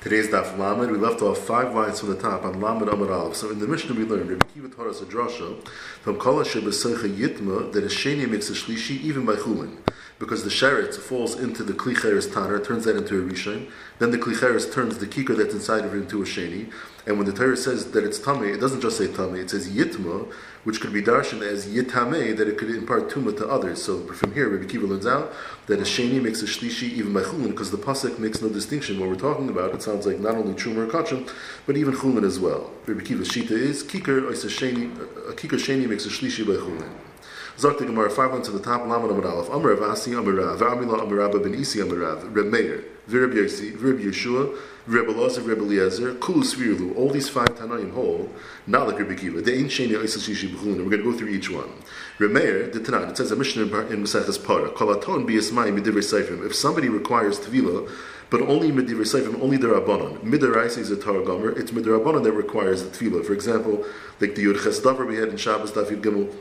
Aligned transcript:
Today's 0.00 0.28
Daf 0.28 0.56
Lamed, 0.56 0.90
we 0.90 0.96
left 0.96 1.20
off 1.20 1.36
five 1.36 1.74
lines 1.74 2.00
from 2.00 2.08
the 2.08 2.16
top 2.16 2.42
on 2.42 2.58
Lamed 2.58 2.88
Amud 2.88 3.10
Aleph. 3.10 3.36
So 3.36 3.50
in 3.50 3.58
the 3.58 3.68
Mishnah 3.68 3.94
we 3.94 4.04
learned, 4.04 4.30
Rabbi 4.30 4.46
Kiva 4.54 4.68
taught 4.70 4.86
us 4.86 5.02
a 5.02 5.04
drasha 5.04 5.62
from 5.68 6.18
Kala 6.18 6.42
Shebesecha 6.42 7.14
Yitma 7.14 7.70
that 7.72 7.84
a 7.84 7.88
Sheni 7.88 8.26
makes 8.26 8.48
a 8.48 8.54
Shlishi 8.54 8.98
even 9.02 9.26
by 9.26 9.34
Chulin. 9.34 9.76
Because 10.20 10.44
the 10.44 10.50
Sheretz 10.50 10.98
falls 10.98 11.40
into 11.40 11.64
the 11.64 11.72
Klicheres 11.72 12.30
Tanner, 12.32 12.60
turns 12.60 12.84
that 12.84 12.94
into 12.94 13.18
a 13.18 13.22
Rishon. 13.22 13.70
Then 13.98 14.10
the 14.10 14.18
Klicheres 14.18 14.70
turns 14.70 14.98
the 14.98 15.06
Kikar 15.06 15.34
that's 15.34 15.54
inside 15.54 15.86
of 15.86 15.94
it 15.94 15.96
into 15.96 16.20
a 16.20 16.26
Sheni. 16.26 16.70
And 17.06 17.16
when 17.16 17.26
the 17.26 17.32
Torah 17.32 17.56
says 17.56 17.90
that 17.92 18.04
it's 18.04 18.18
Tame, 18.18 18.44
it 18.44 18.60
doesn't 18.60 18.82
just 18.82 18.98
say 18.98 19.06
Tame, 19.06 19.36
it 19.36 19.48
says 19.48 19.70
Yitma, 19.70 20.30
which 20.64 20.78
could 20.82 20.92
be 20.92 21.00
darshan 21.00 21.40
as 21.40 21.66
Yitame, 21.66 22.36
that 22.36 22.46
it 22.46 22.58
could 22.58 22.68
impart 22.68 23.08
Tumah 23.08 23.34
to 23.38 23.48
others. 23.48 23.82
So 23.82 24.06
from 24.08 24.34
here, 24.34 24.50
Rabbi 24.50 24.70
Kiva 24.70 24.86
learns 24.86 25.06
out 25.06 25.32
that 25.68 25.78
a 25.78 25.84
Sheni 25.84 26.22
makes 26.22 26.42
a 26.42 26.44
Shlishi 26.44 26.92
even 26.92 27.14
by 27.14 27.22
Chulin, 27.22 27.48
because 27.48 27.70
the 27.70 27.78
Pasuk 27.78 28.18
makes 28.18 28.42
no 28.42 28.50
distinction. 28.50 29.00
What 29.00 29.08
we're 29.08 29.14
talking 29.14 29.48
about, 29.48 29.74
it 29.74 29.80
sounds 29.80 30.04
like 30.06 30.20
not 30.20 30.34
only 30.34 30.52
Truma 30.52 30.86
or 30.86 30.86
Kachim, 30.86 31.32
but 31.64 31.78
even 31.78 31.94
Chulin 31.94 32.24
as 32.24 32.38
well. 32.38 32.70
Rabbi 32.84 33.04
Kiva's 33.04 33.30
Shita 33.30 33.52
is 33.52 33.82
Kikar, 33.82 34.28
a 34.28 34.32
Sheni, 34.32 34.94
a 35.30 35.32
Kikar 35.32 35.58
Sheni 35.58 35.88
makes 35.88 36.04
a 36.04 36.10
Shlishi 36.10 36.46
by 36.46 36.62
Chulin. 36.62 37.09
Zok 37.58 37.78
the 37.78 37.84
Gemara, 37.86 38.10
five 38.10 38.42
to 38.42 38.50
the 38.50 38.60
top, 38.60 38.80
Lamed 38.82 39.10
Amud 39.10 39.24
Aleph, 39.24 39.48
Amar 39.50 39.74
Rav 39.74 39.90
Asi, 39.90 40.12
Amar 40.14 40.32
Rav, 40.32 40.60
Amila 40.60 41.02
Amar 41.02 41.16
Rabba 41.16 41.40
ben 41.40 41.54
Isi 41.54 41.80
Amar 41.80 41.96
Rav, 41.96 42.34
Reb 42.34 42.46
Meir, 42.46 42.84
Virab 43.08 43.34
Yosi, 43.34 43.76
Virab 43.76 44.02
Yeshua, 44.02 44.56
Rebbe 44.86 45.12
Elazar, 45.12 45.46
Rebbe 45.46 45.62
Eliezer, 45.62 46.14
Kulu 46.14 46.42
Svirlu, 46.42 46.96
all 46.96 47.10
these 47.10 47.28
five 47.28 47.48
Tanaim 47.50 47.92
hold, 47.92 48.32
not 48.66 48.88
like 48.88 48.98
Rebbe 48.98 49.14
Kiva. 49.14 49.42
They 49.42 49.58
ain't 49.58 49.68
Sheni 49.68 49.90
Oisel 49.90 50.18
Shishi 50.18 50.48
B'chulin. 50.48 50.78
We're 50.78 50.90
going 50.90 51.02
to 51.02 51.12
go 51.12 51.12
through 51.12 51.28
each 51.28 51.50
one. 51.50 51.70
Remeir, 52.18 52.72
the 52.72 52.80
Tanan, 52.80 53.10
it 53.10 53.16
says 53.16 53.30
a 53.30 53.36
mission 53.36 53.62
in 53.62 53.68
Maseches 53.68 54.44
Para, 54.44 54.70
Kolaton 54.70 55.26
Biyasmai 55.26 55.70
Midivrei 55.78 56.02
Seifrim. 56.02 56.46
If 56.46 56.54
somebody 56.54 56.88
requires 56.88 57.38
Tvila, 57.40 57.90
but 58.30 58.40
only 58.42 58.70
Midivrei 58.70 59.02
Seifrim, 59.02 59.40
only 59.42 59.58
the 59.58 59.66
Rabbanon. 59.66 60.20
Midaraisa 60.22 60.78
is 60.78 60.90
a 60.90 60.96
Tar 60.96 61.20
Gomer, 61.22 61.50
it's 61.58 61.72
Midarabanan 61.72 62.22
that 62.24 62.32
requires 62.32 62.82
the 62.84 62.90
Tvila. 62.90 63.24
For 63.24 63.34
example, 63.34 63.84
like 64.20 64.34
the 64.34 64.44
Yud 64.44 64.62
Ches 64.62 64.80
Davar 64.80 65.06
we 65.06 65.16
had 65.16 65.28
in 65.28 65.36
Shabbos, 65.36 65.72
David 65.72 66.00
Gimel, 66.00 66.32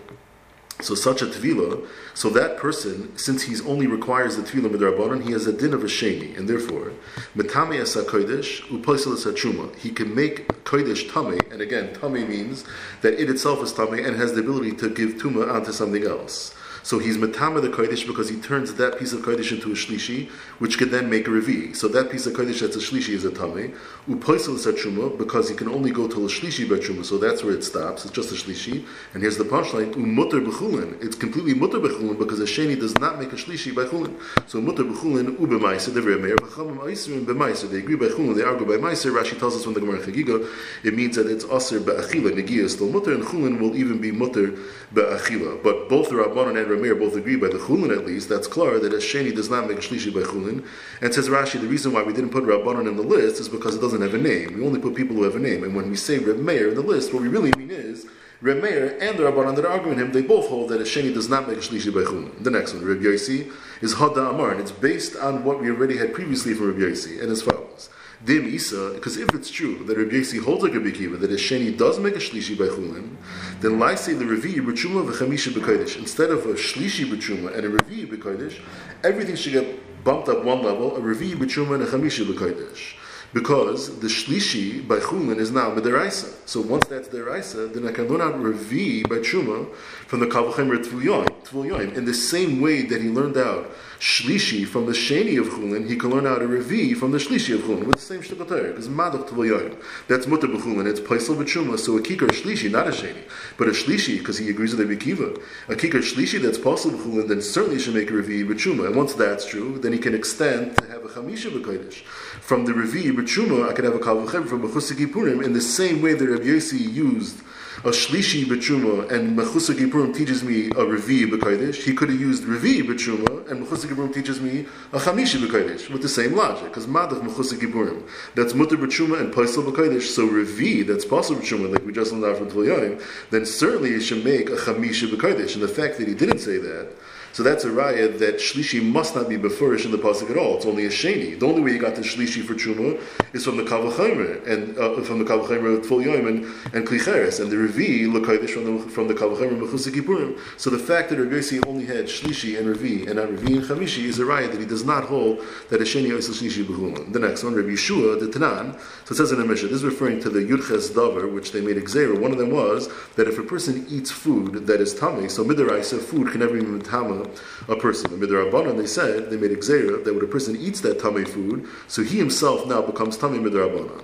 so 0.81 0.95
such 0.95 1.21
a 1.21 1.25
tvila, 1.25 1.85
so 2.13 2.29
that 2.29 2.57
person, 2.57 3.17
since 3.17 3.43
he 3.43 3.61
only 3.67 3.87
requires 3.87 4.37
the 4.37 4.43
tvila 4.43 4.73
midrabanan, 4.73 5.23
he 5.23 5.31
has 5.33 5.45
a 5.45 5.53
din 5.53 5.73
of 5.73 5.83
a 5.83 5.87
sheni, 5.87 6.37
and 6.37 6.47
therefore, 6.47 6.93
metame 7.35 7.81
asa 7.81 8.03
kodesh 8.03 8.61
upoisel 8.67 9.15
truma. 9.33 9.75
He 9.75 9.89
can 9.91 10.15
make 10.15 10.47
kodesh 10.63 11.11
tame, 11.11 11.39
and 11.51 11.61
again, 11.61 11.93
tame 11.93 12.27
means 12.27 12.63
that 13.01 13.13
it 13.19 13.29
itself 13.29 13.61
is 13.61 13.73
tame 13.73 13.93
and 14.05 14.15
has 14.15 14.33
the 14.33 14.39
ability 14.39 14.71
to 14.77 14.89
give 14.89 15.15
tuma 15.15 15.51
onto 15.51 15.71
something 15.71 16.05
else. 16.05 16.53
So 16.83 16.99
he's 16.99 17.17
matama 17.17 17.61
the 17.61 17.69
kodesh 17.69 18.05
because 18.07 18.29
he 18.29 18.39
turns 18.39 18.73
that 18.75 18.99
piece 18.99 19.13
of 19.13 19.21
kodesh 19.21 19.51
into 19.51 19.71
a 19.71 19.75
shlishi, 19.75 20.29
which 20.59 20.77
can 20.77 20.89
then 20.91 21.09
make 21.09 21.27
a 21.27 21.31
revi. 21.31 21.75
So 21.75 21.87
that 21.89 22.09
piece 22.11 22.25
of 22.25 22.33
kodesh 22.33 22.61
that's 22.61 22.75
a 22.75 22.79
shlishi 22.79 23.09
is 23.09 23.25
a 23.25 23.31
tame. 23.31 23.75
Upoisel 24.07 24.55
is 24.55 24.65
a 24.65 24.73
truma 24.73 25.17
because 25.17 25.49
he 25.49 25.55
can 25.55 25.67
only 25.67 25.91
go 25.91 26.07
to 26.07 26.25
a 26.25 26.27
shlishi 26.27 26.67
truma. 26.67 27.03
So 27.05 27.17
that's 27.17 27.43
where 27.43 27.53
it 27.53 27.63
stops. 27.63 28.05
It's 28.05 28.13
just 28.13 28.31
a 28.31 28.35
shlishi. 28.35 28.85
And 29.13 29.21
here's 29.23 29.37
the 29.37 29.43
punchline: 29.43 29.93
umutter 29.93 30.45
bechulin. 30.45 31.03
It's 31.03 31.15
completely 31.15 31.53
mutter 31.53 31.79
bechulin 31.79 32.17
because 32.17 32.39
a 32.39 32.43
sheni 32.43 32.79
does 32.79 32.97
not 32.99 33.19
make 33.19 33.33
a 33.33 33.35
shlishi 33.35 33.73
by 33.75 33.85
chulin. 33.85 34.19
So 34.47 34.61
mutter 34.61 34.83
bechulin 34.83 35.37
ubemaiser 35.37 35.93
the 35.93 36.01
b'chamim 36.01 37.25
b'maiser. 37.25 37.69
They 37.69 37.79
agree 37.79 37.95
by 37.95 38.07
chulin. 38.07 38.35
They 38.35 38.43
argue 38.43 38.65
by 38.65 38.77
maiser. 38.77 39.11
Rashi 39.11 39.37
tells 39.37 39.55
us 39.55 39.63
from 39.63 39.73
the 39.73 39.79
Gemara 39.79 39.99
Chagiga, 39.99 40.47
it 40.83 40.93
means 40.95 41.15
that 41.15 41.27
it's 41.27 41.45
aser 41.45 41.79
be'achila. 41.79 42.31
Negia 42.31 42.63
is 42.63 42.73
still 42.73 42.89
mutter, 42.89 43.13
and 43.13 43.23
chulin 43.23 43.59
will 43.59 43.75
even 43.75 43.99
be 43.99 44.11
mutter 44.11 44.57
be'achila. 44.93 45.63
But 45.63 45.89
both 45.89 46.09
the 46.09 46.15
Rabbanon 46.15 46.57
and 46.57 46.68
Ramir 46.69 46.97
both 46.97 47.15
agree 47.15 47.35
by 47.35 47.47
the 47.47 47.57
Chulin 47.57 47.91
at 47.95 48.05
least, 48.05 48.29
that's 48.29 48.47
clear 48.47 48.79
that 48.79 48.93
a 48.93 48.97
Sheni 48.97 49.35
does 49.35 49.49
not 49.49 49.67
make 49.67 49.77
a 49.77 49.81
Shlishi 49.81 50.13
by 50.13 50.21
Chulin. 50.21 50.65
And 51.01 51.13
says 51.13 51.29
Rashi, 51.29 51.59
the 51.59 51.67
reason 51.67 51.91
why 51.91 52.03
we 52.03 52.13
didn't 52.13 52.29
put 52.29 52.43
Rabbanon 52.43 52.87
in 52.87 52.95
the 52.95 53.03
list 53.03 53.39
is 53.39 53.49
because 53.49 53.75
it 53.75 53.81
doesn't 53.81 54.01
have 54.01 54.13
a 54.13 54.17
name. 54.17 54.57
We 54.57 54.65
only 54.65 54.79
put 54.79 54.95
people 54.95 55.15
who 55.15 55.23
have 55.23 55.35
a 55.35 55.39
name. 55.39 55.63
And 55.63 55.75
when 55.75 55.89
we 55.89 55.95
say 55.95 56.17
Reb 56.19 56.37
Meir 56.37 56.69
in 56.69 56.75
the 56.75 56.81
list, 56.81 57.13
what 57.13 57.21
we 57.21 57.27
really 57.27 57.51
mean 57.53 57.71
is 57.71 58.05
Reb 58.41 58.61
Meir 58.61 58.97
and 59.01 59.17
the 59.17 59.23
Rabbanon 59.23 59.55
that 59.57 59.65
are 59.65 59.71
arguing 59.71 59.97
him, 59.97 60.11
they 60.11 60.21
both 60.21 60.47
hold 60.47 60.69
that 60.69 60.79
a 60.79 60.85
Sheni 60.85 61.13
does 61.13 61.27
not 61.27 61.47
make 61.47 61.57
a 61.57 61.61
Shlishi 61.61 61.93
by 61.93 62.01
Chulin. 62.01 62.43
The 62.43 62.51
next 62.51 62.73
one, 62.73 62.85
Reb 62.85 63.01
Yosi, 63.01 63.51
is 63.81 63.95
Hada 63.95 64.29
Amar, 64.29 64.51
and 64.51 64.61
it's 64.61 64.71
based 64.71 65.15
on 65.17 65.43
what 65.43 65.59
we 65.59 65.69
already 65.69 65.97
had 65.97 66.13
previously 66.13 66.53
from 66.53 66.67
Reb 66.67 66.77
Yosi, 66.77 67.21
and 67.21 67.31
as 67.31 67.41
follows. 67.41 67.89
Dim 68.25 68.47
Isa, 68.47 68.91
because 68.95 69.15
if 69.15 69.33
it's 69.33 69.49
true 69.49 69.83
that 69.85 69.97
Rabbi 69.97 70.11
Yossi 70.11 70.41
holds 70.43 70.63
like 70.63 70.73
Rabbi 70.73 70.91
Kiva, 70.91 71.15
that 71.17 71.31
Sheni 71.31 71.77
does 71.77 71.99
make 71.99 72.15
a 72.15 72.19
Shlishi 72.19 72.57
by 72.57 72.65
Chulin, 72.65 73.15
then 73.61 73.79
Lai 73.79 73.95
say 73.95 74.13
the 74.13 74.25
Revi 74.25 74.55
B'Chuma 74.55 75.09
v'Chamisha 75.09 75.53
B'Kodesh. 75.53 75.97
Instead 75.97 76.29
of 76.29 76.45
a 76.45 76.53
Shlishi 76.53 77.09
B'Chuma 77.09 77.55
and 77.55 77.65
a 77.65 77.69
Revi 77.69 78.05
B'Kodesh, 78.05 78.59
everything 79.05 79.35
should 79.35 79.53
get 79.53 80.03
bumped 80.03 80.27
up 80.27 80.43
one 80.43 80.61
level, 80.61 80.97
a 80.97 80.99
Revi 80.99 81.31
B'Chuma 81.33 81.75
and 81.75 81.83
a 81.83 81.87
Chamisha 81.87 82.25
B'Kodesh 82.25 82.95
because 83.33 83.99
the 83.99 84.07
shlishi 84.07 84.87
by 84.87 84.97
chulin 84.97 85.37
is 85.37 85.51
now 85.51 85.69
mederaisa. 85.71 86.33
So 86.47 86.61
once 86.61 86.87
that's 86.87 87.07
deraisa, 87.09 87.73
then 87.73 87.87
I 87.87 87.91
can 87.91 88.07
learn 88.07 88.21
out 88.21 88.35
revi 88.35 89.07
by 89.07 89.17
truma 89.17 89.73
from 90.07 90.19
the 90.19 90.27
kavachemer 90.27 90.83
tvul 90.83 91.95
In 91.95 92.05
the 92.05 92.13
same 92.13 92.61
way 92.61 92.81
that 92.83 93.01
he 93.01 93.09
learned 93.09 93.37
out 93.37 93.69
shlishi 93.99 94.65
from 94.65 94.85
the 94.85 94.93
sheni 94.93 95.39
of 95.39 95.47
chulin, 95.47 95.87
he 95.87 95.95
can 95.95 96.09
learn 96.09 96.25
out 96.25 96.41
a 96.41 96.45
revi 96.45 96.95
from 96.95 97.11
the 97.11 97.17
shlishi 97.17 97.53
of 97.53 97.61
chulin 97.61 97.85
with 97.85 97.97
the 97.97 98.01
same 98.01 98.21
shtukatayr. 98.21 98.69
Because 98.69 98.89
madach 98.89 99.29
tvul 99.29 99.79
that's 100.07 100.25
mutter 100.25 100.47
b'chulin. 100.47 100.87
It's 100.87 100.99
paisel 100.99 101.35
b'truma. 101.35 101.77
So 101.77 101.97
a 101.97 102.01
kikar 102.01 102.29
shlishi, 102.29 102.71
not 102.71 102.87
a 102.87 102.91
sheni, 102.91 103.21
but 103.57 103.67
a 103.67 103.71
shlishi 103.71 104.17
because 104.17 104.37
he 104.37 104.49
agrees 104.49 104.75
with 104.75 104.87
the 104.87 104.95
Kiva. 104.95 105.35
A 105.67 105.75
kikar 105.75 106.01
shlishi 106.01 106.41
that's 106.41 106.57
paisel 106.57 106.91
b'chulin, 106.91 107.27
then 107.27 107.41
certainly 107.41 107.79
should 107.79 107.93
make 107.93 108.09
a 108.09 108.13
revi 108.13 108.43
b'truma. 108.43 108.87
And 108.87 108.95
once 108.95 109.13
that's 109.13 109.45
true, 109.45 109.77
then 109.77 109.93
he 109.93 109.99
can 109.99 110.15
extend 110.15 110.77
to 110.77 110.87
have 110.87 111.05
a 111.05 111.09
chamisha 111.09 111.51
b'kodesh 111.51 112.01
from 112.41 112.65
the 112.65 112.71
revi 112.71 113.11
b'truma, 113.19 113.69
I 113.69 113.73
could 113.73 113.85
have 113.85 113.95
a 113.95 113.99
kal 113.99 114.25
from 114.25 114.61
mechusik 114.63 115.11
purim 115.11 115.41
in 115.41 115.53
the 115.53 115.61
same 115.61 116.01
way 116.01 116.13
that 116.13 116.27
Rabbi 116.27 116.45
Yossi 116.45 116.79
used 116.79 117.39
a 117.83 117.89
shlishi 117.89 118.45
b'truma 118.45 119.09
and 119.11 119.37
mechusik 119.37 119.91
purim 119.91 120.13
teaches 120.13 120.43
me 120.43 120.67
a 120.67 120.85
revi 120.85 121.25
b'kodesh. 121.25 121.75
He 121.75 121.93
could 121.93 122.09
have 122.09 122.19
used 122.19 122.43
revi 122.43 122.81
b'truma 122.81 123.49
and 123.49 123.65
mechusik 123.65 123.95
purim 123.95 124.13
teaches 124.13 124.41
me 124.41 124.65
a 124.91 124.99
chamishi 124.99 125.45
b'kodesh 125.45 125.89
with 125.89 126.01
the 126.01 126.09
same 126.09 126.35
logic 126.35 126.65
because 126.65 126.87
madach 126.87 127.21
mechusik 127.21 127.71
purim 127.71 128.03
that's 128.35 128.53
mutter 128.53 128.77
b'truma 128.77 129.19
and 129.19 129.33
paisel 129.33 129.63
b'kodesh. 129.63 130.03
So 130.03 130.27
revi 130.27 130.85
that's 130.85 131.05
possible 131.05 131.41
b'truma 131.41 131.71
like 131.71 131.85
we 131.85 131.93
just 131.93 132.11
learned 132.11 132.37
from 132.37 132.51
Tvilayim, 132.51 133.01
then 133.31 133.45
certainly 133.45 133.91
he 133.91 133.99
should 133.99 134.23
make 134.23 134.49
a 134.49 134.55
chamishi 134.55 135.07
b'kodesh. 135.07 135.53
And 135.53 135.63
the 135.63 135.67
fact 135.67 135.97
that 135.97 136.07
he 136.07 136.13
didn't 136.13 136.39
say 136.39 136.57
that. 136.57 136.89
So 137.31 137.43
that's 137.43 137.63
a 137.63 137.69
raya 137.69 138.17
that 138.19 138.35
shlishi 138.35 138.83
must 138.83 139.15
not 139.15 139.29
be 139.29 139.37
befurish 139.37 139.85
in 139.85 139.91
the 139.91 139.97
pasuk 139.97 140.31
at 140.31 140.37
all. 140.37 140.57
It's 140.57 140.65
only 140.65 140.85
a 140.85 140.89
sheni. 140.89 141.39
The 141.39 141.45
only 141.45 141.61
way 141.61 141.71
you 141.71 141.79
got 141.79 141.95
the 141.95 142.01
shlishi 142.01 142.43
for 142.43 142.55
truma 142.55 142.99
is 143.33 143.45
from 143.45 143.57
the 143.57 143.63
kavachimer 143.63 144.45
and 144.47 144.77
uh, 144.77 145.01
from 145.01 145.19
the 145.19 145.25
kavachimer 145.25 145.85
full 145.85 146.01
yom 146.01 146.27
and 146.27 146.45
and 146.73 146.87
klicheres 146.87 147.39
and 147.39 147.51
the 147.51 147.55
revi 147.55 148.05
lekaydish 148.07 148.49
from 148.51 148.65
the 148.65 148.89
from 148.89 149.07
the 149.07 149.13
kavachimer 149.13 149.59
mechusik 149.59 150.39
So 150.57 150.69
the 150.69 150.79
fact 150.79 151.09
that 151.09 151.19
Rabbi 151.19 151.67
only 151.67 151.85
had 151.85 152.05
shlishi 152.05 152.57
and 152.57 152.75
revi 152.75 153.07
and 153.07 153.15
not 153.15 153.29
revi 153.29 153.57
and 153.57 153.63
chamishi 153.63 154.05
is 154.05 154.19
a 154.19 154.23
raya 154.23 154.51
that 154.51 154.59
he 154.59 154.65
does 154.65 154.83
not 154.83 155.05
hold 155.05 155.39
that 155.69 155.81
a 155.81 155.83
sheni 155.85 156.11
is 156.11 156.29
a 156.29 156.31
shlishi 156.31 156.63
behulam. 156.63 157.13
The 157.13 157.19
next 157.19 157.43
one, 157.43 157.53
Rabbi 157.53 157.69
Yeshua 157.69 158.19
the 158.19 158.27
Tanan. 158.27 158.79
So 159.05 159.13
it 159.13 159.17
says 159.17 159.31
in 159.31 159.39
the 159.39 159.45
Mishnah. 159.45 159.69
This 159.69 159.77
is 159.77 159.85
referring 159.85 160.19
to 160.21 160.29
the 160.29 160.39
yudches 160.39 160.91
davar 160.91 161.31
which 161.31 161.51
they 161.51 161.61
made 161.61 161.77
exera. 161.77 162.19
One 162.19 162.31
of 162.31 162.37
them 162.37 162.51
was 162.51 162.89
that 163.15 163.27
if 163.27 163.37
a 163.37 163.43
person 163.43 163.85
eats 163.89 164.11
food 164.11 164.67
that 164.67 164.81
is 164.81 164.93
tummy, 164.93 165.29
so 165.29 165.43
midiraisa 165.43 165.99
food 165.99 166.31
can 166.31 166.39
never 166.39 166.61
be 166.61 166.79
tama 166.83 167.18
a 167.67 167.75
person. 167.75 168.19
The 168.19 168.27
midrabanan 168.27 168.77
they 168.77 168.87
said 168.87 169.29
they 169.29 169.37
made 169.37 169.51
exera 169.51 170.03
that 170.03 170.13
when 170.13 170.23
a 170.23 170.27
person 170.27 170.55
eats 170.55 170.81
that 170.81 170.99
tummy 170.99 171.25
food, 171.25 171.67
so 171.87 172.03
he 172.03 172.17
himself 172.17 172.67
now 172.67 172.81
becomes 172.81 173.17
tummy 173.17 173.39
midrabanan. 173.39 174.03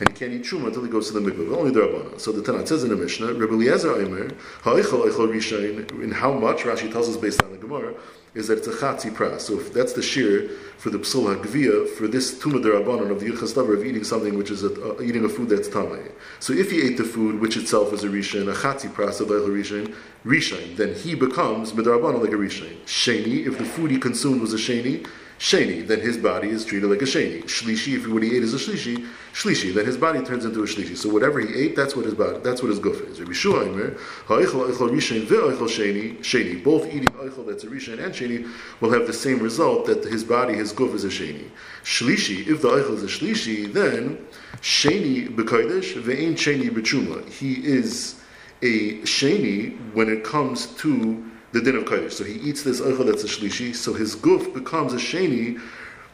And 0.00 0.14
can't 0.14 0.32
eat 0.32 0.42
truma 0.42 0.68
until 0.68 0.84
he 0.84 0.90
goes 0.90 1.10
to 1.10 1.18
the 1.18 1.30
mikvah. 1.30 1.56
Only 1.56 1.72
the 1.72 1.80
rabbanon. 1.80 2.20
So 2.20 2.30
the 2.30 2.40
Tanat 2.40 2.68
says 2.68 2.84
in 2.84 2.90
the 2.90 2.96
Mishnah, 2.96 3.34
Rebbe 3.34 3.52
Eliezer 3.52 3.92
Omer, 3.92 4.30
ha'eichel 4.62 5.10
eichel 5.10 5.28
rishain. 5.28 5.90
In 6.02 6.12
how 6.12 6.32
much 6.32 6.58
Rashi 6.58 6.90
tells 6.90 7.08
us 7.08 7.16
based 7.16 7.42
on 7.42 7.50
the 7.50 7.58
Gemara 7.58 7.94
is 8.34 8.46
that 8.46 8.58
it's 8.58 8.68
a 8.68 8.72
chatzi 8.72 9.10
pras. 9.10 9.40
So 9.40 9.58
if 9.58 9.72
that's 9.72 9.94
the 9.94 10.02
shear 10.02 10.48
for 10.76 10.90
the 10.90 10.98
psul 10.98 11.34
hagvia 11.34 11.88
for 11.96 12.06
this 12.06 12.38
tuma 12.38 12.62
derabanan 12.62 13.10
of 13.10 13.18
the 13.18 13.26
yichas 13.26 13.56
of 13.56 13.84
eating 13.84 14.04
something 14.04 14.38
which 14.38 14.50
is 14.50 14.62
a, 14.62 14.68
uh, 14.68 15.02
eating 15.02 15.24
a 15.24 15.28
food 15.28 15.48
that's 15.48 15.68
tamei. 15.68 16.12
So 16.38 16.52
if 16.52 16.70
he 16.70 16.82
ate 16.82 16.96
the 16.98 17.04
food 17.04 17.40
which 17.40 17.56
itself 17.56 17.92
is 17.92 18.04
a 18.04 18.08
rishon, 18.08 18.48
a 18.48 18.54
chatzi 18.54 18.88
pras 18.92 19.20
of 19.20 19.28
eichel 19.28 19.48
rishain, 19.48 19.94
rishain, 20.24 20.76
then 20.76 20.94
he 20.94 21.16
becomes 21.16 21.72
midrabanan 21.72 22.22
like 22.22 22.32
a 22.32 22.36
rishain. 22.36 22.76
Sheni, 22.84 23.46
if 23.46 23.58
the 23.58 23.64
food 23.64 23.90
he 23.90 23.98
consumed 23.98 24.40
was 24.40 24.52
a 24.54 24.58
sheni, 24.58 25.06
sheni, 25.38 25.86
then 25.86 26.00
his 26.00 26.16
body 26.16 26.48
is 26.48 26.64
treated 26.64 26.88
like 26.90 27.00
a 27.00 27.04
sheni. 27.04 27.42
Shlishi, 27.44 27.96
if 27.96 28.08
what 28.08 28.22
he 28.22 28.36
ate 28.36 28.42
is 28.42 28.54
a 28.54 28.56
shlishi, 28.56 29.06
shlishi, 29.32 29.72
then 29.72 29.86
his 29.86 29.96
body 29.96 30.22
turns 30.22 30.44
into 30.44 30.62
a 30.62 30.66
shlishi. 30.66 30.96
So 30.96 31.08
whatever 31.08 31.38
he 31.40 31.54
ate, 31.54 31.76
that's 31.76 31.94
what 31.94 32.04
his 32.04 32.14
body, 32.14 32.38
that's 32.42 32.62
what 32.62 32.70
his 32.70 32.80
guf 32.80 33.08
is. 33.08 33.20
Rabbi 33.20 33.32
Shua 33.32 33.64
Aimer, 33.64 33.96
ha'eichel 34.26 34.70
eichel 34.70 34.90
rishain 34.90 35.26
ve'eichel 35.26 35.68
sheni, 35.68 36.18
sheni. 36.18 36.62
Both 36.62 36.86
eating 36.88 37.04
eichel 37.04 37.46
that's 37.46 37.64
a 37.64 37.68
rishain 37.68 38.02
and 38.02 38.12
sheni 38.12 38.50
will 38.80 38.90
have 38.90 39.06
the 39.06 39.12
same 39.12 39.38
result 39.38 39.86
that 39.86 40.04
his 40.04 40.24
body, 40.24 40.54
his 40.54 40.72
guf 40.72 40.94
is 40.94 41.04
a 41.04 41.08
sheni. 41.08 41.48
Shlishi, 41.84 42.48
if 42.48 42.60
the 42.62 42.68
eichel 42.68 42.94
is 42.94 43.04
a 43.04 43.06
shlishi, 43.06 43.72
then 43.72 44.18
sheni 44.60 45.28
b'kodesh 45.28 46.02
ve'ein 46.02 46.32
sheni 46.32 46.68
b'chuma. 46.68 47.28
He 47.28 47.64
is 47.64 48.16
a 48.62 48.98
sheni 49.02 49.78
when 49.94 50.08
it 50.08 50.24
comes 50.24 50.66
to 50.78 51.24
the 51.52 51.60
din 51.60 51.76
of 51.76 51.84
Kodesh. 51.84 52.12
So 52.12 52.24
he 52.24 52.34
eats 52.34 52.62
this 52.62 52.80
oichel 52.80 53.06
that's 53.06 53.24
a 53.24 53.26
shlishi, 53.26 53.74
so 53.74 53.94
his 53.94 54.16
guf 54.16 54.52
becomes 54.52 54.92
a 54.92 54.96
sheni 54.96 55.60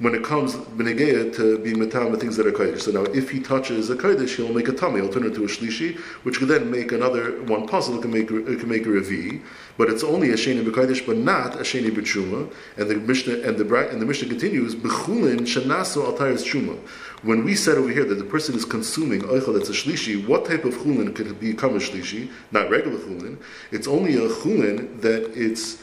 when 0.01 0.15
it 0.15 0.25
comes 0.25 0.55
benegeya 0.55 1.35
to 1.37 1.59
be 1.59 1.73
metam 1.73 2.11
with 2.11 2.21
things 2.21 2.37
that 2.37 2.47
are 2.47 2.53
kodesh. 2.53 2.83
So 2.83 2.91
now, 2.91 3.05
if 3.13 3.31
he 3.31 3.39
touches 3.39 3.91
a 3.91 3.97
kodesh, 3.97 4.37
he'll 4.37 4.53
make 4.53 4.69
a 4.69 4.73
tummy. 4.73 5.01
He'll 5.01 5.13
turn 5.13 5.23
it 5.23 5.29
into 5.29 5.45
a 5.45 5.47
shlishi, 5.47 5.97
which 6.25 6.39
could 6.39 6.49
then 6.49 6.71
make 6.71 6.91
another 6.91 7.43
one 7.43 7.69
puzzle. 7.69 7.99
It 7.99 8.03
can 8.03 8.11
make 8.11 8.31
it 8.31 8.59
can 8.59 8.69
make 8.69 8.87
a 8.87 8.89
revi, 8.89 9.43
but 9.79 9.89
it's 9.89 10.03
only 10.03 10.31
a 10.31 10.35
sheni 10.35 10.65
b'kodesh, 10.65 11.07
but 11.07 11.17
not 11.17 11.55
a 11.55 11.61
sheni 11.61 11.91
b'tshuma. 11.91 12.53
And 12.77 12.91
the 12.91 12.97
Mishnah 12.97 13.49
and 13.49 13.57
the 13.57 13.89
and 13.91 14.03
the 14.03 14.07
Mishnah 14.07 14.29
continues 14.29 14.75
b'chulin 14.75 15.41
shenasu 15.41 16.05
al 16.05 16.13
shuma. 16.15 16.77
When 17.23 17.45
we 17.45 17.55
said 17.55 17.79
over 17.79 17.89
here 17.89 18.05
that 18.05 18.17
the 18.17 18.25
person 18.25 18.55
is 18.57 18.65
consuming 18.65 19.23
oichel 19.23 19.57
that's 19.57 19.71
a 19.71 19.73
shlishi, 19.73 20.27
what 20.27 20.45
type 20.45 20.65
of 20.65 20.75
chulin 20.75 21.15
could 21.15 21.39
become 21.39 21.77
a 21.77 21.79
shlishi? 21.79 22.31
Not 22.51 22.69
regular 22.69 22.99
chulin. 22.99 23.39
It's 23.71 23.87
only 23.87 24.17
a 24.17 24.29
chulin 24.29 25.01
that 25.03 25.33
it's 25.35 25.79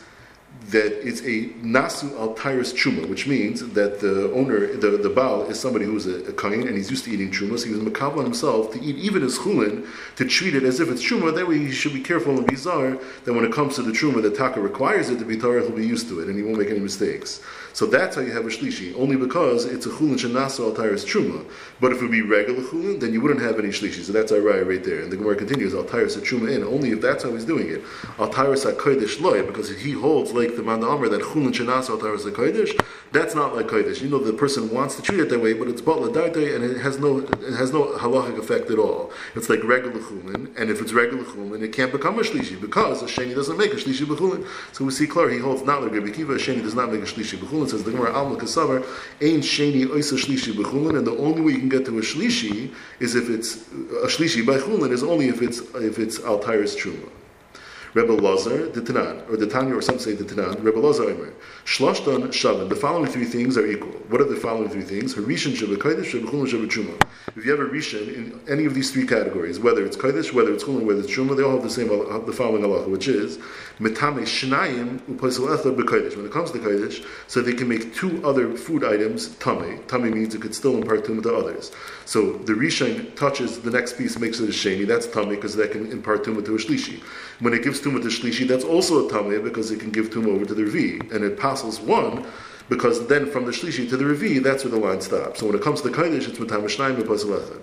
that 0.69 1.05
it's 1.05 1.21
a 1.21 1.49
nasu 1.65 2.17
al 2.19 2.33
tyrus 2.33 2.71
chuma, 2.71 3.07
which 3.09 3.27
means 3.27 3.67
that 3.73 3.99
the 3.99 4.31
owner, 4.33 4.67
the, 4.77 4.91
the 4.91 5.09
baal, 5.09 5.43
is 5.43 5.59
somebody 5.59 5.85
who's 5.85 6.05
a, 6.05 6.23
a 6.25 6.33
kain 6.33 6.67
and 6.67 6.77
he's 6.77 6.89
used 6.89 7.03
to 7.05 7.11
eating 7.11 7.31
chuma, 7.31 7.57
so 7.57 7.65
he 7.65 7.71
was 7.71 7.79
makabel 7.79 8.23
himself 8.23 8.71
to 8.71 8.81
eat 8.81 8.95
even 8.97 9.21
his 9.21 9.37
chulin, 9.37 9.87
to 10.15 10.25
treat 10.25 10.55
it 10.55 10.63
as 10.63 10.79
if 10.79 10.89
it's 10.89 11.03
chuma. 11.03 11.33
That 11.35 11.47
way 11.47 11.57
he 11.57 11.71
should 11.71 11.93
be 11.93 12.01
careful 12.01 12.37
and 12.37 12.45
bizarre 12.45 12.97
that 13.25 13.33
when 13.33 13.43
it 13.43 13.51
comes 13.51 13.75
to 13.75 13.81
the 13.81 13.91
chuma, 13.91 14.21
the 14.21 14.31
taka 14.31 14.61
requires 14.61 15.09
it 15.09 15.19
to 15.19 15.25
be 15.25 15.37
he'll 15.41 15.71
be 15.71 15.85
used 15.85 16.07
to 16.09 16.19
it 16.19 16.27
and 16.27 16.37
he 16.37 16.43
won't 16.43 16.59
make 16.59 16.69
any 16.69 16.79
mistakes. 16.79 17.41
So 17.73 17.85
that's 17.85 18.15
how 18.15 18.21
you 18.21 18.31
have 18.31 18.45
a 18.45 18.49
shlishi, 18.49 18.93
only 18.97 19.15
because 19.15 19.65
it's 19.65 19.85
a 19.85 19.89
chulin 19.89 20.15
shenasu 20.19 20.65
al 20.65 20.73
tyrus 20.73 21.05
chuma. 21.05 21.45
But 21.79 21.91
if 21.91 21.99
it 21.99 22.01
would 22.01 22.11
be 22.11 22.21
regular 22.21 22.61
chulin, 22.61 22.99
then 22.99 23.13
you 23.13 23.21
wouldn't 23.21 23.41
have 23.41 23.57
any 23.59 23.69
shlishi. 23.69 24.03
So 24.03 24.11
that's 24.11 24.31
our 24.31 24.39
raya 24.39 24.67
right 24.67 24.83
there. 24.83 25.01
And 25.01 25.11
the 25.11 25.17
Gemara 25.17 25.35
continues, 25.35 25.73
al 25.73 25.83
tyrus 25.83 26.17
chuma 26.17 26.51
in, 26.55 26.63
only 26.63 26.91
if 26.91 27.01
that's 27.01 27.23
how 27.23 27.31
he's 27.31 27.45
doing 27.45 27.69
it. 27.69 27.81
Al 28.19 28.29
tyrus 28.29 28.65
kodesh 28.65 29.21
loy, 29.21 29.43
because 29.43 29.69
he 29.69 29.91
holds 29.91 30.31
like 30.33 30.55
the 30.55 30.63
man 30.63 30.83
Amr 30.83 31.09
that 31.09 31.21
chulin 31.21 31.53
shenas 31.53 31.89
al 31.89 31.97
taras 31.97 32.25
kodesh. 32.25 32.77
That's 33.11 33.35
not 33.35 33.55
like 33.55 33.67
kodesh. 33.67 34.01
You 34.01 34.09
know 34.09 34.19
the 34.19 34.33
person 34.33 34.69
wants 34.69 34.95
to 34.95 35.01
treat 35.01 35.19
it 35.19 35.29
that 35.29 35.39
way, 35.39 35.53
but 35.53 35.67
it's 35.67 35.81
batla 35.81 36.13
dartei 36.13 36.55
and 36.55 36.63
it 36.63 36.77
has 36.81 36.99
no 36.99 37.19
it 37.19 37.53
has 37.55 37.71
no 37.71 37.85
halachic 37.97 38.37
effect 38.37 38.69
at 38.69 38.79
all. 38.79 39.11
It's 39.35 39.49
like 39.49 39.63
regular 39.63 39.99
chulin, 39.99 40.57
and 40.57 40.69
if 40.69 40.81
it's 40.81 40.93
regular 40.93 41.23
chulin, 41.23 41.61
it 41.61 41.73
can't 41.73 41.91
become 41.91 42.19
a 42.19 42.23
shlishi 42.23 42.59
because 42.59 43.01
a 43.01 43.05
sheni 43.05 43.35
doesn't 43.35 43.57
make 43.57 43.73
a 43.73 43.77
shlishi 43.77 44.05
b'chulin. 44.05 44.45
So 44.71 44.85
we 44.85 44.91
see 44.91 45.07
clear 45.07 45.29
he 45.29 45.39
holds 45.39 45.63
not 45.63 45.83
like 45.83 45.93
Rabbi 45.93 46.11
Kiva. 46.11 46.33
A 46.33 46.37
sheni 46.37 46.61
does 46.61 46.75
not 46.75 46.91
make 46.91 47.01
a 47.01 47.05
shlishi 47.05 47.37
b'chulin. 47.37 47.60
Says 47.67 47.83
the 47.83 47.91
Gemara 47.91 48.11
Alma 48.13 48.35
Kasavar 48.35 48.85
ain't 49.21 49.43
sheni 49.43 49.85
oisa 49.85 50.17
shlishi 50.17 50.53
b'chulin, 50.53 50.97
and 50.97 51.05
the 51.05 51.15
only 51.17 51.41
way 51.41 51.53
you 51.53 51.59
can 51.59 51.69
get 51.69 51.85
to 51.85 51.97
a 51.97 52.01
shlishi 52.01 52.73
is 52.99 53.15
if 53.15 53.29
it's 53.29 53.67
a 54.03 54.07
shlishi 54.07 54.45
by 54.45 54.57
chulin 54.57 54.91
is 54.91 55.03
only 55.03 55.27
if 55.27 55.41
it's 55.41 55.59
if 55.75 55.99
it's 55.99 56.19
al 56.23 56.39
taras 56.39 56.75
truma. 56.75 57.09
Rebbe 57.93 58.13
Lazar, 58.13 58.69
the 58.69 58.79
Tanan, 58.79 59.29
or 59.29 59.35
the 59.35 59.45
Tanya, 59.45 59.75
or 59.75 59.81
some 59.81 59.99
say 59.99 60.13
the 60.13 60.23
Tanan, 60.23 60.63
Rebbe 60.63 60.79
Lazar 60.79 61.03
Omer. 61.09 61.33
Shloshton 61.65 62.27
Shavin. 62.29 62.69
The 62.69 62.75
following 62.75 63.11
three 63.11 63.25
things 63.25 63.57
are 63.57 63.67
equal. 63.67 63.91
What 64.07 64.21
are 64.21 64.25
the 64.25 64.37
following 64.37 64.69
three 64.69 64.81
things? 64.81 65.13
Harishan 65.13 65.51
Shabbat 65.51 65.77
Kodesh, 65.77 66.05
Shabbat 66.05 66.29
Chulun, 66.29 66.47
Shabbat 66.47 66.69
Truma. 66.69 67.01
If 67.35 67.45
you 67.45 67.51
have 67.51 67.59
a 67.59 67.65
Rishon 67.65 68.13
in 68.13 68.39
any 68.47 68.63
of 68.63 68.75
these 68.75 68.91
three 68.91 69.05
categories, 69.05 69.59
whether 69.59 69.85
it's 69.85 69.97
Kodesh, 69.97 70.31
whether 70.31 70.53
it's 70.53 70.63
Chulun, 70.63 70.85
whether 70.85 71.01
it's 71.01 71.11
Truma, 71.11 71.35
they 71.35 71.43
all 71.43 71.51
have 71.51 71.63
the 71.63 71.69
same, 71.69 71.89
uh, 71.91 72.17
the 72.19 72.31
following 72.31 72.63
halacha, 72.63 72.87
which 72.87 73.09
is 73.09 73.39
Metame 73.79 74.21
Shnayim 74.21 74.99
Upaisal 75.01 75.57
Echad 75.57 75.75
B'Kodesh. 75.75 76.15
When 76.15 76.25
it 76.25 76.31
comes 76.31 76.51
to 76.51 76.59
Kodesh, 76.59 77.05
so 77.27 77.41
they 77.41 77.53
can 77.53 77.67
make 77.67 77.93
two 77.93 78.25
other 78.25 78.55
food 78.55 78.85
items 78.85 79.35
Tame. 79.35 79.83
Tame 79.87 80.13
means 80.13 80.33
it 80.33 80.41
could 80.41 80.55
still 80.55 80.77
impart 80.77 81.03
Tumah 81.03 81.23
to 81.23 81.35
others. 81.35 81.73
So 82.05 82.37
the 82.37 82.53
Rishon 82.53 83.15
touches 83.17 83.59
the 83.59 83.71
next 83.71 83.97
piece, 83.97 84.17
makes 84.17 84.39
it 84.39 84.47
a 84.47 84.53
Sheni, 84.53 84.87
that's 84.87 85.07
Tame, 85.07 85.27
because 85.27 85.57
that 85.57 85.71
can 85.71 85.91
impart 85.91 86.23
Tumah 86.23 86.45
to 86.45 86.55
a 86.55 86.57
Shlishi. 86.57 87.01
When 87.39 87.53
it 87.53 87.63
gives 87.63 87.80
Tumah 87.81 88.01
to 88.01 88.07
Shlishi, 88.07 88.47
that's 88.47 88.63
also 88.63 89.07
a 89.07 89.11
Tame, 89.11 89.43
because 89.43 89.71
it 89.71 89.79
can 89.79 89.91
give 89.91 90.09
Tumah 90.09 90.35
over 90.35 90.45
to 90.45 90.53
the 90.53 90.63
Revi. 90.63 91.11
And 91.11 91.23
it 91.23 91.37
passes 91.37 91.79
one, 91.79 92.25
because 92.69 93.07
then 93.07 93.29
from 93.29 93.45
the 93.45 93.51
Shlishi 93.51 93.89
to 93.89 93.97
the 93.97 94.05
Revi, 94.05 94.41
that's 94.41 94.63
where 94.63 94.71
the 94.71 94.77
line 94.77 95.01
stops. 95.01 95.39
So 95.39 95.47
when 95.47 95.55
it 95.55 95.61
comes 95.61 95.81
to 95.81 95.89
the 95.89 95.95
Kodesh, 95.95 96.27
it's 96.27 96.39
Metame 96.39 96.63
Shnayim 96.63 97.01
Upaisal 97.01 97.39
Echad. 97.39 97.61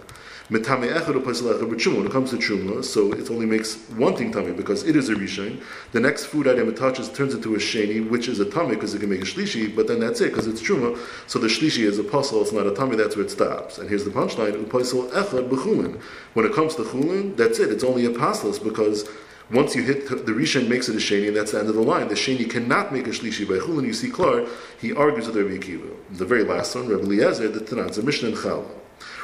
Echad 0.50 1.12
u'pasel 1.12 1.60
b'tshuma. 1.60 1.96
When 1.98 2.06
it 2.06 2.12
comes 2.12 2.30
to 2.30 2.36
truma, 2.36 2.82
so 2.82 3.12
it 3.12 3.30
only 3.30 3.44
makes 3.44 3.76
one 3.90 4.16
thing 4.16 4.32
tummy 4.32 4.52
because 4.52 4.82
it 4.84 4.96
is 4.96 5.10
a 5.10 5.14
rishon. 5.14 5.62
The 5.92 6.00
next 6.00 6.24
food 6.24 6.48
item 6.48 6.70
it 6.70 6.76
touches 6.78 7.10
turns 7.12 7.34
into 7.34 7.54
a 7.54 7.58
sheni, 7.58 8.08
which 8.08 8.28
is 8.28 8.40
a 8.40 8.46
tummy 8.46 8.74
because 8.74 8.94
it 8.94 9.00
can 9.00 9.10
make 9.10 9.20
a 9.20 9.26
shlishi. 9.26 9.76
But 9.76 9.88
then 9.88 10.00
that's 10.00 10.22
it 10.22 10.30
because 10.30 10.46
it's 10.46 10.62
truma. 10.62 10.98
So 11.26 11.38
the 11.38 11.48
shlishi 11.48 11.84
is 11.84 11.98
a 11.98 12.02
puzzle. 12.02 12.40
It's 12.40 12.52
not 12.52 12.66
a 12.66 12.74
tummy. 12.74 12.96
That's 12.96 13.14
where 13.14 13.26
it 13.26 13.30
stops. 13.30 13.76
And 13.76 13.90
here's 13.90 14.04
the 14.04 14.10
punchline: 14.10 14.64
u'pasel 14.64 15.10
echad 15.10 15.50
b'chulin. 15.50 16.00
When 16.32 16.46
it 16.46 16.54
comes 16.54 16.76
to 16.76 16.82
chulin, 16.84 17.36
that's 17.36 17.58
it. 17.58 17.70
It's 17.70 17.84
only 17.84 18.06
a 18.06 18.10
paslas 18.10 18.58
because 18.62 19.06
once 19.50 19.74
you 19.74 19.82
hit 19.82 20.08
the 20.08 20.32
Rishon 20.32 20.68
makes 20.68 20.88
it 20.88 20.94
a 20.94 20.98
Sheni, 20.98 21.28
and 21.28 21.36
that's 21.36 21.52
the 21.52 21.58
end 21.58 21.68
of 21.68 21.74
the 21.74 21.82
line. 21.82 22.08
The 22.08 22.14
Sheni 22.14 22.48
cannot 22.48 22.92
make 22.92 23.06
a 23.06 23.10
Shlishi 23.10 23.48
by 23.48 23.54
Chulin. 23.54 23.86
You 23.86 23.94
see 23.94 24.10
Klar, 24.10 24.46
he 24.80 24.92
argues 24.92 25.26
with 25.26 25.36
Rabbi 25.36 25.56
Akiva. 25.56 25.90
The 26.10 26.24
very 26.24 26.44
last 26.44 26.74
one, 26.74 26.88
Rabbi 26.88 27.04
Eliezer, 27.04 27.48
the 27.48 27.60
Tanakh, 27.60 27.96
a 27.98 28.02
Mishnah 28.02 28.30
in 28.30 28.34
Chala. 28.34 28.68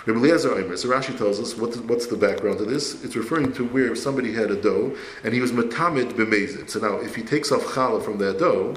Rabbi 0.06 0.19
Eliezer. 0.19 0.76
So 0.76 0.88
Rashi 0.88 1.17
tells 1.17 1.41
us 1.41 1.56
what, 1.56 1.76
what's 1.85 2.06
the 2.06 2.17
background 2.17 2.59
to 2.59 2.65
this. 2.65 3.05
It's 3.05 3.17
referring 3.17 3.53
to 3.55 3.65
where 3.67 3.94
somebody 3.94 4.32
had 4.32 4.50
a 4.50 4.61
dough 4.61 4.97
and 5.23 5.35
he 5.35 5.41
was 5.41 5.53
matamid 5.53 6.12
b'mezid. 6.12 6.71
So 6.71 6.81
now, 6.81 6.97
if 6.99 7.15
he 7.15 7.23
takes 7.23 7.50
off 7.53 7.62
challah 7.62 8.03
from 8.03 8.19
that 8.19 8.38
dough 8.38 8.75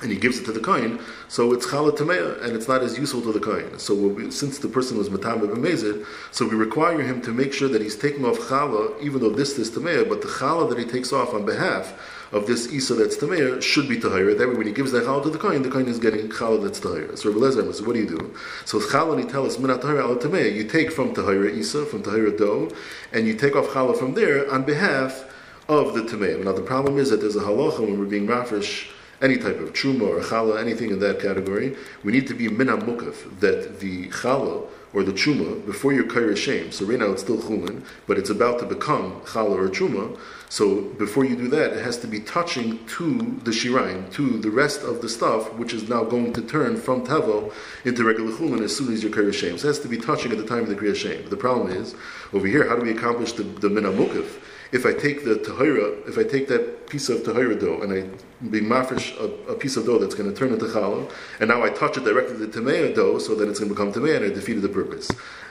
and 0.00 0.12
he 0.12 0.18
gives 0.18 0.38
it 0.38 0.44
to 0.44 0.52
the 0.52 0.60
kohen, 0.60 1.00
so 1.28 1.52
it's 1.52 1.66
challah 1.66 1.96
tamea 1.96 2.40
and 2.42 2.54
it's 2.54 2.68
not 2.68 2.82
as 2.82 2.96
useful 2.96 3.20
to 3.22 3.32
the 3.32 3.40
kohen. 3.40 3.78
So 3.78 3.94
we, 3.94 4.30
since 4.30 4.58
the 4.58 4.68
person 4.68 4.96
was 4.96 5.08
matamid 5.08 5.54
b'mezid, 5.54 6.06
so 6.30 6.46
we 6.46 6.54
require 6.54 7.02
him 7.02 7.20
to 7.22 7.32
make 7.32 7.52
sure 7.52 7.68
that 7.68 7.82
he's 7.82 7.96
taking 7.96 8.24
off 8.24 8.38
challah, 8.38 9.00
even 9.02 9.20
though 9.20 9.30
this 9.30 9.58
is 9.58 9.70
tamea, 9.70 10.08
but 10.08 10.22
the 10.22 10.28
challah 10.28 10.68
that 10.68 10.78
he 10.78 10.84
takes 10.84 11.12
off 11.12 11.34
on 11.34 11.44
behalf 11.44 11.98
of 12.32 12.46
this 12.46 12.70
Isa 12.72 12.94
that's 12.94 13.16
Tamir 13.16 13.62
should 13.62 13.88
be 13.88 13.96
Tahira. 13.96 14.36
That 14.36 14.48
way, 14.48 14.54
when 14.54 14.66
he 14.66 14.72
gives 14.72 14.92
that 14.92 15.04
Challah 15.04 15.22
to 15.22 15.30
the 15.30 15.38
Kohen, 15.38 15.62
the 15.62 15.70
Kohen 15.70 15.88
is 15.88 15.98
getting 15.98 16.28
Challah 16.28 16.62
that's 16.62 16.80
Tahira. 16.80 17.16
So 17.16 17.30
Rabbi 17.30 17.40
Lezer 17.40 17.86
what 17.86 17.94
do 17.94 18.00
you 18.00 18.08
do? 18.08 18.34
So 18.64 18.78
Challah, 18.80 19.18
he 19.18 19.24
tells 19.24 19.56
us, 19.56 19.62
Minat 19.62 19.80
Tahira 19.80 20.02
al 20.02 20.16
Tamir. 20.16 20.54
You 20.54 20.64
take 20.64 20.92
from 20.92 21.14
Tahira 21.14 21.50
Isa, 21.50 21.86
from 21.86 22.02
Tahira 22.02 22.36
dough, 22.36 22.70
and 23.12 23.26
you 23.26 23.34
take 23.34 23.56
off 23.56 23.68
Challah 23.68 23.98
from 23.98 24.14
there 24.14 24.50
on 24.52 24.64
behalf 24.64 25.24
of 25.68 25.94
the 25.94 26.02
Tamir. 26.02 26.44
Now, 26.44 26.52
the 26.52 26.62
problem 26.62 26.98
is 26.98 27.10
that 27.10 27.20
there's 27.20 27.36
a 27.36 27.40
halacha 27.40 27.80
when 27.80 27.98
we're 27.98 28.06
being 28.06 28.26
mafresh 28.26 28.88
any 29.20 29.36
type 29.36 29.58
of 29.58 29.72
truma 29.72 30.02
or 30.02 30.20
challah, 30.20 30.60
anything 30.60 30.90
in 30.90 31.00
that 31.00 31.20
category, 31.20 31.76
we 32.04 32.12
need 32.12 32.26
to 32.26 32.34
be 32.34 32.48
min 32.48 32.68
mukaf 32.68 33.40
that 33.40 33.80
the 33.80 34.08
challah 34.08 34.66
or 34.94 35.02
the 35.02 35.12
truma 35.12 35.64
before 35.66 35.92
you're 35.92 36.04
kair 36.04 36.36
shame. 36.36 36.72
So 36.72 36.84
right 36.86 36.98
now 36.98 37.12
it's 37.12 37.22
still 37.22 37.36
chulin, 37.36 37.84
but 38.06 38.18
it's 38.18 38.30
about 38.30 38.58
to 38.60 38.66
become 38.66 39.20
challah 39.22 39.58
or 39.58 39.68
truma. 39.68 40.18
So 40.48 40.82
before 40.82 41.24
you 41.24 41.36
do 41.36 41.48
that, 41.48 41.72
it 41.72 41.84
has 41.84 41.98
to 41.98 42.06
be 42.06 42.20
touching 42.20 42.84
to 42.86 43.18
the 43.44 43.50
shiraim, 43.50 44.10
to 44.14 44.38
the 44.38 44.50
rest 44.50 44.82
of 44.82 45.02
the 45.02 45.08
stuff, 45.08 45.52
which 45.54 45.74
is 45.74 45.88
now 45.88 46.04
going 46.04 46.32
to 46.32 46.42
turn 46.42 46.78
from 46.78 47.04
tavel 47.04 47.52
into 47.84 48.04
regular 48.04 48.32
chulin 48.32 48.62
as 48.62 48.74
soon 48.74 48.92
as 48.92 49.02
you're 49.02 49.12
kair 49.12 49.32
shame. 49.34 49.58
So 49.58 49.68
it 49.68 49.70
has 49.70 49.80
to 49.80 49.88
be 49.88 49.98
touching 49.98 50.32
at 50.32 50.38
the 50.38 50.46
time 50.46 50.60
of 50.60 50.68
the 50.68 50.76
kriya 50.76 50.96
shame. 50.96 51.28
The 51.28 51.36
problem 51.36 51.70
is 51.70 51.94
over 52.32 52.46
here, 52.46 52.68
how 52.68 52.76
do 52.76 52.82
we 52.82 52.92
accomplish 52.92 53.32
the, 53.32 53.42
the 53.42 53.68
mukaf? 53.68 54.40
If 54.70 54.84
I 54.84 54.92
take 54.92 55.24
the 55.24 55.36
tahira, 55.36 56.06
if 56.08 56.18
I 56.18 56.24
take 56.24 56.48
that 56.48 56.88
piece 56.88 57.08
of 57.08 57.18
tahira 57.20 57.58
dough 57.58 57.80
and 57.82 57.92
I 57.92 58.46
be 58.48 58.60
mafresh 58.60 59.16
a, 59.18 59.52
a, 59.52 59.54
piece 59.54 59.76
of 59.76 59.86
dough 59.86 59.98
that's 59.98 60.14
going 60.14 60.30
to 60.30 60.36
turn 60.36 60.52
into 60.52 60.66
challah, 60.66 61.10
and 61.40 61.48
now 61.48 61.62
I 61.62 61.70
touch 61.70 61.96
it 61.96 62.04
directly 62.04 62.36
to 62.38 62.46
the 62.46 62.60
tamea 62.60 62.94
dough, 62.94 63.18
so 63.18 63.34
that 63.34 63.48
it's 63.48 63.58
going 63.58 63.74
to 63.74 63.74
become 63.74 63.92
tamea, 63.92 64.16
and 64.16 64.26
I 64.26 64.28
defeated 64.28 64.62
the 64.62 64.68
purpose. 64.68 65.10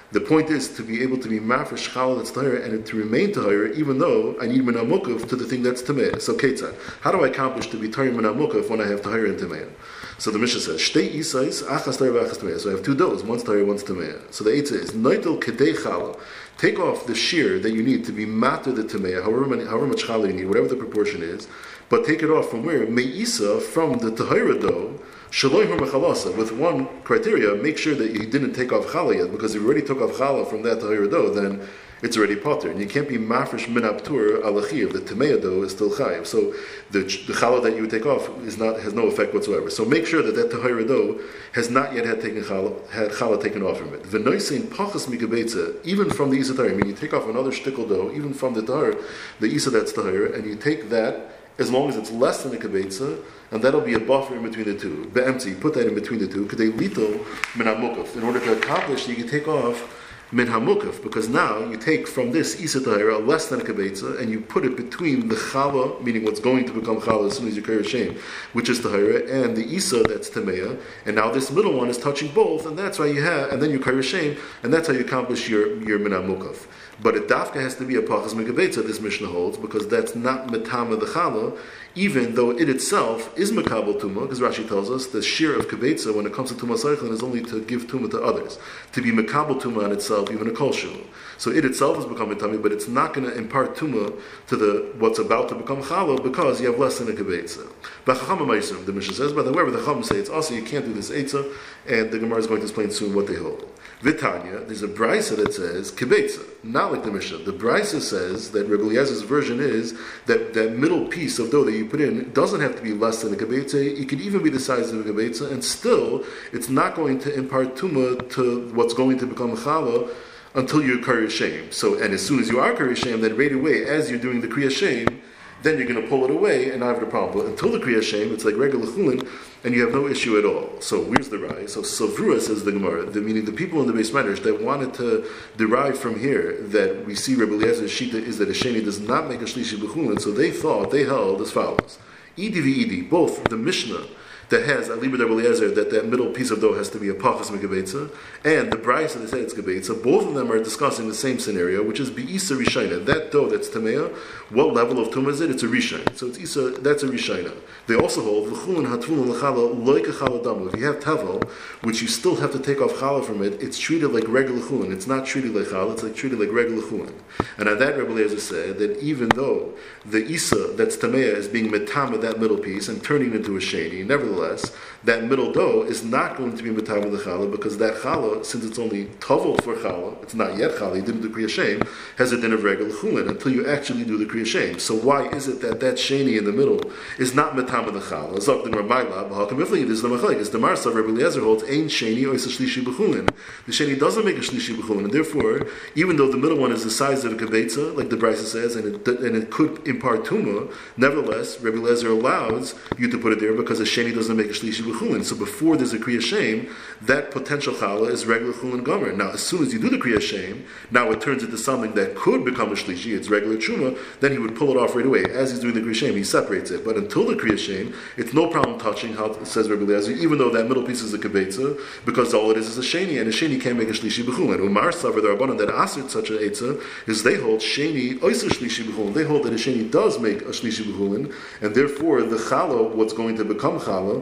The 0.10 0.22
point 0.22 0.50
is 0.50 0.74
to 0.78 0.84
be 0.84 1.04
able 1.04 1.18
to 1.18 1.28
be 1.28 1.38
mafresh 1.38 1.90
challah 1.90 2.18
that's 2.18 2.32
tahira 2.32 2.64
and 2.64 2.86
to 2.86 2.96
remain 2.96 3.34
tahira, 3.34 3.76
even 3.76 3.98
though 4.00 4.40
I 4.40 4.48
need 4.48 4.62
menamukov 4.62 5.28
to 5.28 5.36
the 5.36 5.44
thing 5.44 5.64
that's 5.64 5.82
tamea. 5.82 6.22
So 6.22 6.34
ketzad, 6.34 6.76
how 7.02 7.12
do 7.12 7.26
I 7.26 7.28
accomplish 7.28 7.68
to 7.72 7.78
be 7.78 7.90
tahira 7.90 8.16
menamukov 8.16 8.70
when 8.70 8.80
I 8.80 8.88
have 8.88 9.02
tahira 9.02 9.30
and 9.30 9.38
tamea? 9.38 9.70
So 10.18 10.32
the 10.32 10.40
Mishnah 10.40 10.62
says, 10.62 10.80
Shtei 10.80 11.14
isais, 11.14 11.62
achas 11.64 11.98
tahira, 11.98 12.24
achas 12.24 12.38
tamea. 12.38 12.58
So 12.58 12.70
I 12.70 12.74
have 12.74 12.84
two 12.84 12.96
doughs, 12.96 13.22
one's 13.24 13.44
tahira, 13.44 13.68
one's 13.68 13.84
tamea. 13.84 14.34
So 14.34 14.46
the 14.46 14.52
eitzah 14.52 14.72
is, 14.72 14.92
noitel 14.92 15.42
kedei 15.42 15.76
challah 15.76 16.18
take 16.58 16.80
off 16.80 17.06
the 17.06 17.14
shear 17.14 17.60
that 17.60 17.72
you 17.72 17.84
need 17.84 18.06
to 18.06 18.12
be 18.14 18.26
matter 18.26 18.72
the 18.72 18.84
tamea, 18.84 19.22
however, 19.22 19.46
many, 19.46 19.66
however 19.66 19.88
much 19.88 20.06
challah 20.06 20.28
you 20.28 20.34
need, 20.34 20.48
whatever 20.48 20.70
the 20.70 20.76
proportion 20.76 21.22
is, 21.22 21.50
but 21.90 22.06
take 22.06 22.24
it 22.24 22.30
off 22.30 22.50
from 22.50 22.64
where? 22.66 22.86
Me'isa, 22.88 23.62
from 23.62 24.00
the 24.00 24.12
tahira 24.12 24.60
dough, 24.60 25.00
with 25.30 26.52
one 26.52 26.88
criteria, 27.04 27.56
make 27.56 27.78
sure 27.78 27.96
that 27.96 28.12
you 28.12 28.26
didn't 28.26 28.54
take 28.54 28.72
off 28.72 28.86
challah 28.88 29.18
yet, 29.18 29.32
because 29.32 29.56
if 29.56 29.62
you 29.62 29.68
already 29.68 29.86
took 29.86 30.02
off 30.02 30.12
challah 30.12 30.50
from 30.50 30.64
that 30.64 30.80
dough, 30.80 31.30
then 31.30 31.68
it's 32.04 32.16
already 32.16 32.36
potter, 32.36 32.70
and 32.70 32.80
you 32.80 32.86
can't 32.86 33.10
be 33.10 33.18
mafresh 33.18 33.68
min 33.68 33.84
aptur 33.84 34.42
alachiv. 34.44 34.94
The 34.94 35.00
tamea 35.00 35.42
dough 35.42 35.64
is 35.64 35.72
still 35.72 35.90
chayiv. 35.90 36.28
So 36.28 36.54
the, 36.92 37.00
the 37.00 37.34
challah 37.34 37.64
that 37.64 37.76
you 37.76 37.88
take 37.88 38.06
off 38.06 38.30
is 38.46 38.58
not 38.58 38.80
has 38.82 38.94
no 38.94 39.08
effect 39.08 39.34
whatsoever. 39.34 39.72
So 39.72 39.84
make 39.84 40.06
sure 40.06 40.22
that 40.22 40.36
that 40.36 40.52
tahira 40.52 40.88
dough 40.88 41.20
has 41.54 41.72
not 41.72 41.96
yet 41.96 42.06
had 42.06 42.22
taken 42.22 42.44
challah, 42.44 42.88
had 42.90 43.10
challah 43.12 43.42
taken 43.42 43.64
off 43.64 43.80
from 43.80 43.96
it. 43.96 44.04
V'noisein 44.04 44.62
pachas 44.68 45.08
mikabetza, 45.08 45.84
even 45.86 46.12
from 46.12 46.30
the 46.30 46.38
isa 46.38 46.54
tahir. 46.54 46.72
I 46.72 46.76
mean, 46.76 46.88
you 46.88 46.94
take 46.94 47.16
off 47.16 47.28
another 47.28 47.52
shtickle 47.52 47.90
dough, 47.90 48.12
even 48.14 48.32
from 48.32 48.54
the 48.54 48.62
tahir, 48.62 48.96
the 49.40 49.48
isa 49.48 49.72
that's 49.72 49.92
tahir, 49.92 50.28
and 50.28 50.46
you 50.46 50.56
take 50.56 50.90
that 50.90 51.32
as 51.60 51.72
long 51.72 51.90
as 51.90 51.96
it's 51.96 52.12
less 52.12 52.44
than 52.44 52.54
a 52.54 52.58
kabetza, 52.58 53.24
and 53.52 53.62
that'll 53.62 53.82
be 53.82 53.94
a 53.94 54.00
buffer 54.00 54.36
in 54.36 54.44
between 54.44 54.66
the 54.66 54.78
two. 54.78 55.06
Be'emtzi, 55.14 55.60
put 55.60 55.74
that 55.74 55.88
in 55.88 55.96
between 55.96 56.20
the 56.20 56.28
two. 56.28 56.46
Kadei 56.46 56.72
lito 56.72 57.24
minamukov. 57.54 58.16
In 58.16 58.24
order 58.24 58.40
to 58.40 58.58
accomplish, 58.58 59.08
you 59.08 59.16
can 59.16 59.28
take 59.28 59.48
off 59.48 60.04
min 60.30 60.48
hamukaf, 60.48 61.02
because 61.02 61.30
now 61.30 61.60
you 61.60 61.78
take 61.78 62.06
from 62.06 62.32
this 62.32 62.60
isa 62.60 62.82
tahira 62.82 63.26
less 63.26 63.48
than 63.48 63.62
a 63.62 63.64
kibetza, 63.64 64.20
and 64.20 64.30
you 64.30 64.42
put 64.42 64.66
it 64.66 64.76
between 64.76 65.30
the 65.30 65.36
chala, 65.36 66.04
meaning 66.04 66.26
what's 66.26 66.42
going 66.42 66.66
to 66.66 66.74
become 66.74 67.00
chala 67.00 67.28
as 67.28 67.38
soon 67.38 67.48
as 67.48 67.56
you 67.56 67.62
carry 67.62 67.82
shame, 67.82 68.20
which 68.52 68.68
is 68.68 68.82
tahira, 68.82 69.32
and 69.32 69.56
the 69.56 69.64
isa 69.74 70.04
that's 70.04 70.30
tameya, 70.30 70.78
and 71.06 71.16
now 71.16 71.32
this 71.32 71.50
middle 71.50 71.74
one 71.74 71.90
is 71.90 71.98
touching 71.98 72.30
both, 72.34 72.66
and 72.66 72.78
that's 72.78 73.00
why 73.00 73.06
you 73.06 73.22
have, 73.22 73.54
and 73.54 73.62
then 73.62 73.72
you 73.72 73.80
carry 73.80 74.04
shame, 74.04 74.36
and 74.64 74.74
that's 74.74 74.90
how 74.90 74.94
you 74.94 75.00
accomplish 75.00 75.48
your 75.48 75.82
your 75.82 75.98
min 75.98 76.12
hamukaf. 76.12 76.68
But 77.00 77.16
a 77.16 77.20
dafka 77.20 77.56
has 77.56 77.76
to 77.76 77.86
be 77.86 77.96
a 77.96 78.02
pachas 78.02 78.34
megabetza, 78.34 78.86
this 78.86 79.00
Mishnah 79.00 79.28
holds, 79.28 79.58
because 79.58 79.88
that's 79.88 80.16
not 80.16 80.48
metama 80.48 81.00
the 81.00 81.06
chala, 81.06 81.56
even 81.94 82.34
though 82.34 82.50
it 82.52 82.70
itself 82.70 83.32
is 83.38 83.52
makabel 83.52 84.00
tuma, 84.00 84.22
because 84.22 84.40
Rashi 84.40 84.68
tells 84.68 84.90
us 84.90 85.08
the 85.08 85.22
shear 85.22 85.58
of 85.58 85.68
kibetza 85.68 86.16
when 86.16 86.26
it 86.26 86.34
comes 86.34 86.50
to 86.52 86.56
tuma 86.56 86.74
seichlin 86.74 87.12
is 87.12 87.22
only 87.22 87.42
to 87.44 87.62
give 87.66 87.86
tuma 87.86 88.10
to 88.10 88.22
others, 88.22 88.58
to 88.94 89.02
be 89.02 89.12
makabel 89.12 89.62
tuma 89.62 89.84
on 89.84 89.92
itself, 89.92 90.32
even 90.32 90.48
a 90.48 90.52
kol 90.52 90.74
So 90.74 91.52
it 91.52 91.66
itself 91.66 92.00
is 92.00 92.06
becoming 92.06 92.40
tummy, 92.40 92.58
but 92.58 92.72
it's 92.72 92.88
not 92.88 93.14
going 93.14 93.30
to 93.30 93.38
impart 93.38 93.76
tuma 93.76 94.20
to 94.48 94.56
the 94.56 94.92
what's 94.98 95.20
about 95.20 95.50
to 95.50 95.56
become 95.56 95.84
chala 95.84 96.22
because 96.22 96.60
you 96.60 96.68
have 96.72 96.80
less 96.80 96.98
than 96.98 97.10
a 97.10 97.12
kibetza. 97.12 97.68
The 98.06 98.94
Mishnah 98.94 99.14
says, 99.14 99.34
but 99.34 99.46
however, 99.46 99.70
the 99.70 99.80
Chacham 99.80 100.04
say 100.04 100.18
it's 100.18 100.30
also 100.30 100.56
you 100.56 100.64
can't 100.64 100.86
do 100.86 100.94
this 100.94 101.12
etza, 101.12 101.54
and 101.88 102.10
the 102.10 102.18
Gemara 102.18 102.40
is 102.40 102.48
going 102.48 102.62
to 102.62 102.66
explain 102.66 102.90
soon 102.90 103.14
what 103.14 103.28
they 103.28 103.36
hold. 103.36 103.68
Vitanya, 104.02 104.60
there's 104.66 104.84
a 104.84 104.88
brisa 104.88 105.36
that 105.38 105.54
says 105.54 105.92
kibetza, 105.92 106.46
not 106.64 106.92
like 106.92 107.04
the 107.04 107.10
Mishnah. 107.12 107.40
The 107.40 107.52
brisa 107.52 108.00
says 108.00 108.52
that 108.52 108.68
Rebbe 108.68 109.04
version 109.26 109.60
is 109.60 109.98
that 110.28 110.54
that 110.54 110.78
middle 110.78 111.08
piece 111.08 111.40
of 111.40 111.50
dough 111.50 111.64
that 111.64 111.72
you 111.72 111.88
put 111.88 112.02
in 112.02 112.32
doesn't 112.32 112.62
have 112.62 112.76
to 112.76 112.82
be 112.84 112.94
less 112.94 113.24
than 113.24 113.34
a 113.34 113.38
kibetza. 113.38 114.00
It 114.00 114.08
could 114.08 114.22
even 114.22 114.44
be 114.44 114.52
the 114.52 114.60
size 114.60 114.92
of 114.92 115.04
a 115.04 115.12
kibetza, 115.12 115.52
and 115.52 115.64
still 115.64 116.24
it's 116.54 116.70
not 116.70 116.94
going 116.94 117.18
to 117.20 117.34
impart 117.34 117.76
tuma 117.76 118.30
to 118.34 118.72
what's 118.76 118.94
going 118.94 119.18
to 119.18 119.26
become 119.26 119.58
challah 119.58 120.14
until 120.54 120.84
you 120.84 121.04
are 121.04 121.30
shame. 121.30 121.72
So, 121.72 122.00
and 122.00 122.14
as 122.14 122.24
soon 122.24 122.40
as 122.40 122.50
you 122.50 122.60
are 122.60 122.74
kriya 122.74 122.96
shame, 122.96 123.22
then 123.22 123.36
right 123.36 123.52
away, 123.52 123.86
as 123.86 124.12
you're 124.12 124.20
doing 124.20 124.42
the 124.42 124.48
kriya 124.48 124.70
shame, 124.70 125.22
then 125.64 125.78
you're 125.78 125.88
going 125.88 126.02
to 126.02 126.08
pull 126.08 126.24
it 126.24 126.32
away 126.32 126.70
and 126.70 126.82
not 126.82 126.96
have 126.96 127.04
a 127.04 127.10
problem. 127.10 127.38
But 127.38 127.52
until 127.52 127.72
the 127.72 127.80
kriya 127.80 128.04
shame, 128.04 128.34
it's 128.34 128.46
like 128.46 128.56
regular 128.56 128.86
chulin, 128.86 129.28
and 129.64 129.74
you 129.74 129.82
have 129.82 129.94
no 129.94 130.08
issue 130.08 130.38
at 130.38 130.46
all. 130.46 130.80
So 130.82 131.02
where's 131.02 131.30
the 131.30 131.40
rise? 131.40 131.74
So 131.74 131.82
Savrua 131.82 132.40
says 132.40 132.64
the 132.64 132.72
Gemara, 132.72 133.06
the, 133.06 133.22
meaning 133.22 133.46
the 133.46 133.52
people 133.52 133.82
in 133.82 133.88
the 133.88 133.94
base 133.94 134.14
matters 134.14 134.40
that 134.42 134.62
wanted 134.62 134.94
to 134.96 135.30
derive 135.58 135.98
from 135.98 136.20
here 136.20 136.62
that 136.62 137.06
we 137.06 137.16
see 137.16 137.36
Rebbe 137.36 137.54
Eliezer's 137.54 137.92
shita 137.92 138.16
is 138.16 138.38
that 138.38 138.50
a 138.50 138.54
sheni 138.54 138.84
does 138.84 139.00
not 139.00 139.28
make 139.28 139.42
a 139.42 139.46
shlishi 139.46 139.78
b'chulin, 139.78 140.20
so 140.20 140.32
they 140.32 140.52
thought, 140.52 140.92
they 140.92 141.04
held 141.04 141.42
as 141.42 141.52
follows. 141.52 141.98
Edi 142.36 142.62
v'edi, 142.62 143.10
both 143.10 143.44
the 143.46 143.58
Mishnah 143.58 144.06
that 144.50 144.66
has 144.66 144.88
a 144.88 144.96
liber 144.96 145.18
Eliezer 145.18 145.72
that 145.72 145.92
that 145.92 146.08
middle 146.08 146.28
piece 146.32 146.52
of 146.52 146.62
dough 146.62 146.74
has 146.74 146.90
to 146.90 147.00
be 147.00 147.10
a 147.10 147.14
pachas 147.14 147.52
megabeitza, 147.52 148.10
and 148.46 148.72
the 148.72 148.78
brayse 148.78 149.14
that 149.14 149.28
said 149.28 149.40
it's 149.40 149.54
gebeitza. 149.54 150.02
Both 150.02 150.26
of 150.28 150.36
them 150.36 150.52
are 150.52 150.64
discussing 150.64 151.08
the 151.08 151.14
same 151.14 151.40
scenario, 151.40 151.84
which 151.84 152.00
is 152.00 152.10
beisa 152.10 152.58
rishayna. 152.58 153.06
That 153.06 153.32
dough 153.32 153.50
that's 153.50 153.70
tamea, 153.70 154.16
what 154.50 154.74
level 154.74 155.00
of 155.00 155.10
tumah 155.10 155.30
is 155.30 155.42
it? 155.42 155.52
It's 155.52 155.64
a 155.64 155.68
rishayn. 155.68 156.16
So 156.16 156.28
it's 156.28 156.38
isa. 156.38 156.72
That's 156.72 157.04
a 157.04 157.08
rishayna. 157.08 157.54
They 157.88 157.96
also 157.96 158.24
hold 158.24 158.48
v'chulin 158.48 158.88
hatvulin 158.88 159.34
lechala 159.34 159.76
loike 159.84 160.06
chala 160.06 160.42
damu. 160.44 160.74
If 160.74 160.80
you 160.80 160.86
have 160.86 161.02
tavel, 161.02 161.44
which 161.82 162.02
you 162.02 162.08
still 162.08 162.36
have 162.38 162.52
to 162.54 162.60
take 162.60 162.82
off 162.82 162.94
chala 162.94 163.26
from 163.26 163.44
it, 163.44 163.62
it's 163.62 163.78
treated 163.78 164.10
like 164.10 164.28
regular 164.28 164.62
chulin. 164.62 164.94
It's 164.94 165.08
not 165.08 165.26
treated 165.26 165.54
like 165.54 165.66
chala. 165.66 165.94
It's 165.94 166.04
like 166.04 166.16
treated 166.16 166.40
like 166.40 166.52
regular 166.52 166.82
chulin. 166.84 167.14
And 167.58 167.68
on 167.68 167.80
that, 167.80 167.98
Rebbe 167.98 168.12
Eliezer 168.12 168.40
said 168.40 168.80
that 168.80 168.98
even 169.00 169.30
though 169.30 169.74
the 170.06 170.26
isa 170.26 170.74
that's 170.76 170.96
tamea 170.96 171.36
is 171.36 171.50
being 171.50 171.70
metama 171.70 172.22
that 172.22 172.40
middle 172.40 172.58
piece 172.58 172.88
and 172.88 173.04
turning 173.04 173.34
it 173.34 173.38
into 173.38 173.58
a 173.58 173.62
shady, 173.62 174.04
nevertheless 174.04 174.37
nevertheless, 174.38 174.76
that 175.04 175.24
middle 175.24 175.52
dough 175.52 175.84
is 175.84 176.04
not 176.04 176.38
going 176.38 176.56
to 176.58 176.64
be 176.64 176.70
mitam 176.70 177.04
with 177.04 177.12
the 177.12 177.30
challah 177.30 177.50
because 177.50 177.78
that 177.78 177.96
challah, 177.96 178.44
since 178.44 178.66
it's 178.66 178.80
only 178.80 179.06
tovel 179.20 179.62
for 179.62 179.76
challah, 179.76 180.22
it's 180.24 180.34
not 180.34 180.58
yet 180.58 180.72
challah, 180.72 180.98
you 180.98 181.02
didn't 181.02 181.22
do 181.22 181.30
kriya 181.30 181.50
shem, 181.50 181.82
has 182.18 182.32
a 182.32 182.42
din 182.42 182.52
of 182.52 182.64
regular 182.64 182.92
chulin 182.92 183.30
until 183.30 183.52
you 183.52 183.68
actually 183.68 184.04
do 184.04 184.18
the 184.18 184.26
kriya 184.26 184.46
shem. 184.46 184.80
So 184.80 184.96
why 184.96 185.28
is 185.30 185.48
it 185.48 185.62
that 185.62 185.80
that 185.80 185.96
sheni 185.96 186.38
in 186.38 186.46
the 186.46 186.52
middle 186.52 186.82
is 187.18 187.34
not 187.34 187.56
mitam 187.56 187.86
with 187.86 187.94
the 187.94 188.02
challah? 188.02 188.38
Zok 188.38 188.64
the 188.64 188.72
Ramayla, 188.72 189.30
b'halkam 189.30 189.64
ifli, 189.64 189.88
this 189.88 189.98
is 189.98 190.02
the 190.02 190.10
machlek. 190.10 190.40
It's 190.40 190.50
the 190.50 190.60
Marsa, 190.60 190.92
Rebbe 190.92 191.10
Eliezer 191.10 191.42
holds, 191.42 191.64
ain 191.64 191.86
sheni 191.86 192.28
or 192.28 192.36
is 192.36 192.48
shlishi 192.48 192.84
b'chulin. 192.84 193.30
The 193.66 193.72
sheni 193.72 193.98
doesn't 193.98 194.26
make 194.26 194.38
a 194.38 194.42
shlishi 194.42 194.76
b'chulin, 194.76 195.06
and 195.06 195.14
therefore, 195.14 195.68
even 195.96 196.18
though 196.18 196.30
the 196.30 196.38
middle 196.38 196.58
one 196.58 196.72
is 196.72 196.84
the 196.84 196.92
size 196.92 197.24
of 197.24 197.34
a 197.34 197.36
kibetza, 197.36 197.96
like 197.96 198.10
the 198.10 198.18
Brisa 198.18 198.46
says, 198.46 198.76
and 198.76 199.08
it, 199.08 199.08
and 199.08 199.36
it 199.36 199.52
could 199.52 199.88
impart 199.88 200.26
tuma, 200.26 200.74
nevertheless, 200.98 201.62
Rebbe 201.62 201.78
Eliezer 201.78 202.10
allows 202.10 202.76
you 202.98 203.10
to 203.10 203.18
put 203.18 203.32
it 203.32 203.40
there 203.40 203.54
because 203.54 203.80
a 203.80 203.84
sheni 203.84 204.14
doesn't 204.14 204.27
make 204.36 204.48
a 204.48 204.54
shlishi 204.54 204.82
b'chulin. 204.82 205.24
So 205.24 205.36
before 205.36 205.78
there's 205.78 205.94
a 205.94 206.00
kriya 206.00 206.22
shame, 206.22 206.70
that 207.02 207.32
potential 207.32 207.74
challah 207.74 208.10
is 208.10 208.26
regular 208.26 208.54
chulin 208.54 208.84
gomer. 208.84 209.14
Now, 209.14 209.32
as 209.32 209.42
soon 209.42 209.64
as 209.64 209.74
you 209.74 209.80
do 209.80 209.90
the 209.90 209.98
kriya 209.98 210.22
shame, 210.22 210.66
now 210.92 211.12
it 211.12 211.22
turns 211.22 211.44
into 211.44 211.58
something 211.58 211.94
that 211.94 212.16
could 212.16 212.44
become 212.44 212.72
a 212.72 212.76
shlishi. 212.76 213.16
It's 213.16 213.30
regular 213.30 213.58
truma. 213.58 213.98
Then 214.20 214.32
he 214.32 214.38
would 214.38 214.56
pull 214.56 214.72
it 214.72 214.78
off 214.78 214.96
right 214.96 215.06
away. 215.06 215.26
As 215.26 215.52
he's 215.52 215.60
doing 215.60 215.76
the 215.76 215.82
kriya 215.82 215.96
shame, 215.96 216.16
he 216.16 216.24
separates 216.24 216.72
it. 216.72 216.84
But 216.84 216.98
until 216.98 217.26
the 217.28 217.36
kriya 217.36 217.58
shame, 217.58 217.94
it's 218.18 218.34
no 218.34 218.48
problem 218.50 218.80
touching. 218.80 219.14
How 219.14 219.44
says 219.44 219.70
Rabbi 219.70 219.84
Eliezer, 219.84 220.12
even 220.12 220.38
though 220.38 220.50
that 220.50 220.68
middle 220.68 220.84
piece 220.84 221.02
is 221.02 221.14
a 221.14 221.18
kibetza, 221.18 221.80
because 222.06 222.34
all 222.34 222.52
it 222.52 222.58
is 222.58 222.68
is 222.68 222.78
a 222.78 222.82
sheni, 222.82 223.20
and 223.20 223.30
a 223.30 223.32
sheni 223.32 223.60
can't 223.60 223.78
make 223.78 223.90
a 223.90 223.92
shlishi 223.92 224.24
b'chulin. 224.24 224.60
Umar 224.60 224.92
savar 224.92 225.22
the 225.22 225.30
rabbanon 225.30 225.58
that 225.58 225.70
asked 225.70 226.10
such 226.10 226.30
an 226.30 226.38
etza 226.38 226.82
is 227.08 227.24
they 227.24 227.36
hold 227.36 227.60
sheni 227.60 228.20
oiser 228.20 228.50
shlishi 228.50 228.84
b'chulin. 228.84 229.14
They 229.14 229.24
hold 229.24 229.44
that 229.44 229.54
a 229.54 229.56
sheni 229.56 229.90
does 229.90 230.20
make 230.20 230.42
a 230.42 230.52
shlishi 230.52 230.84
b'chulin, 230.84 231.34
and 231.62 231.76
therefore 231.76 232.22
the 232.24 232.38
challah, 232.38 232.96
what's 232.96 233.14
going 233.14 233.36
to 233.38 233.46
become 233.46 233.80
challah 233.80 234.17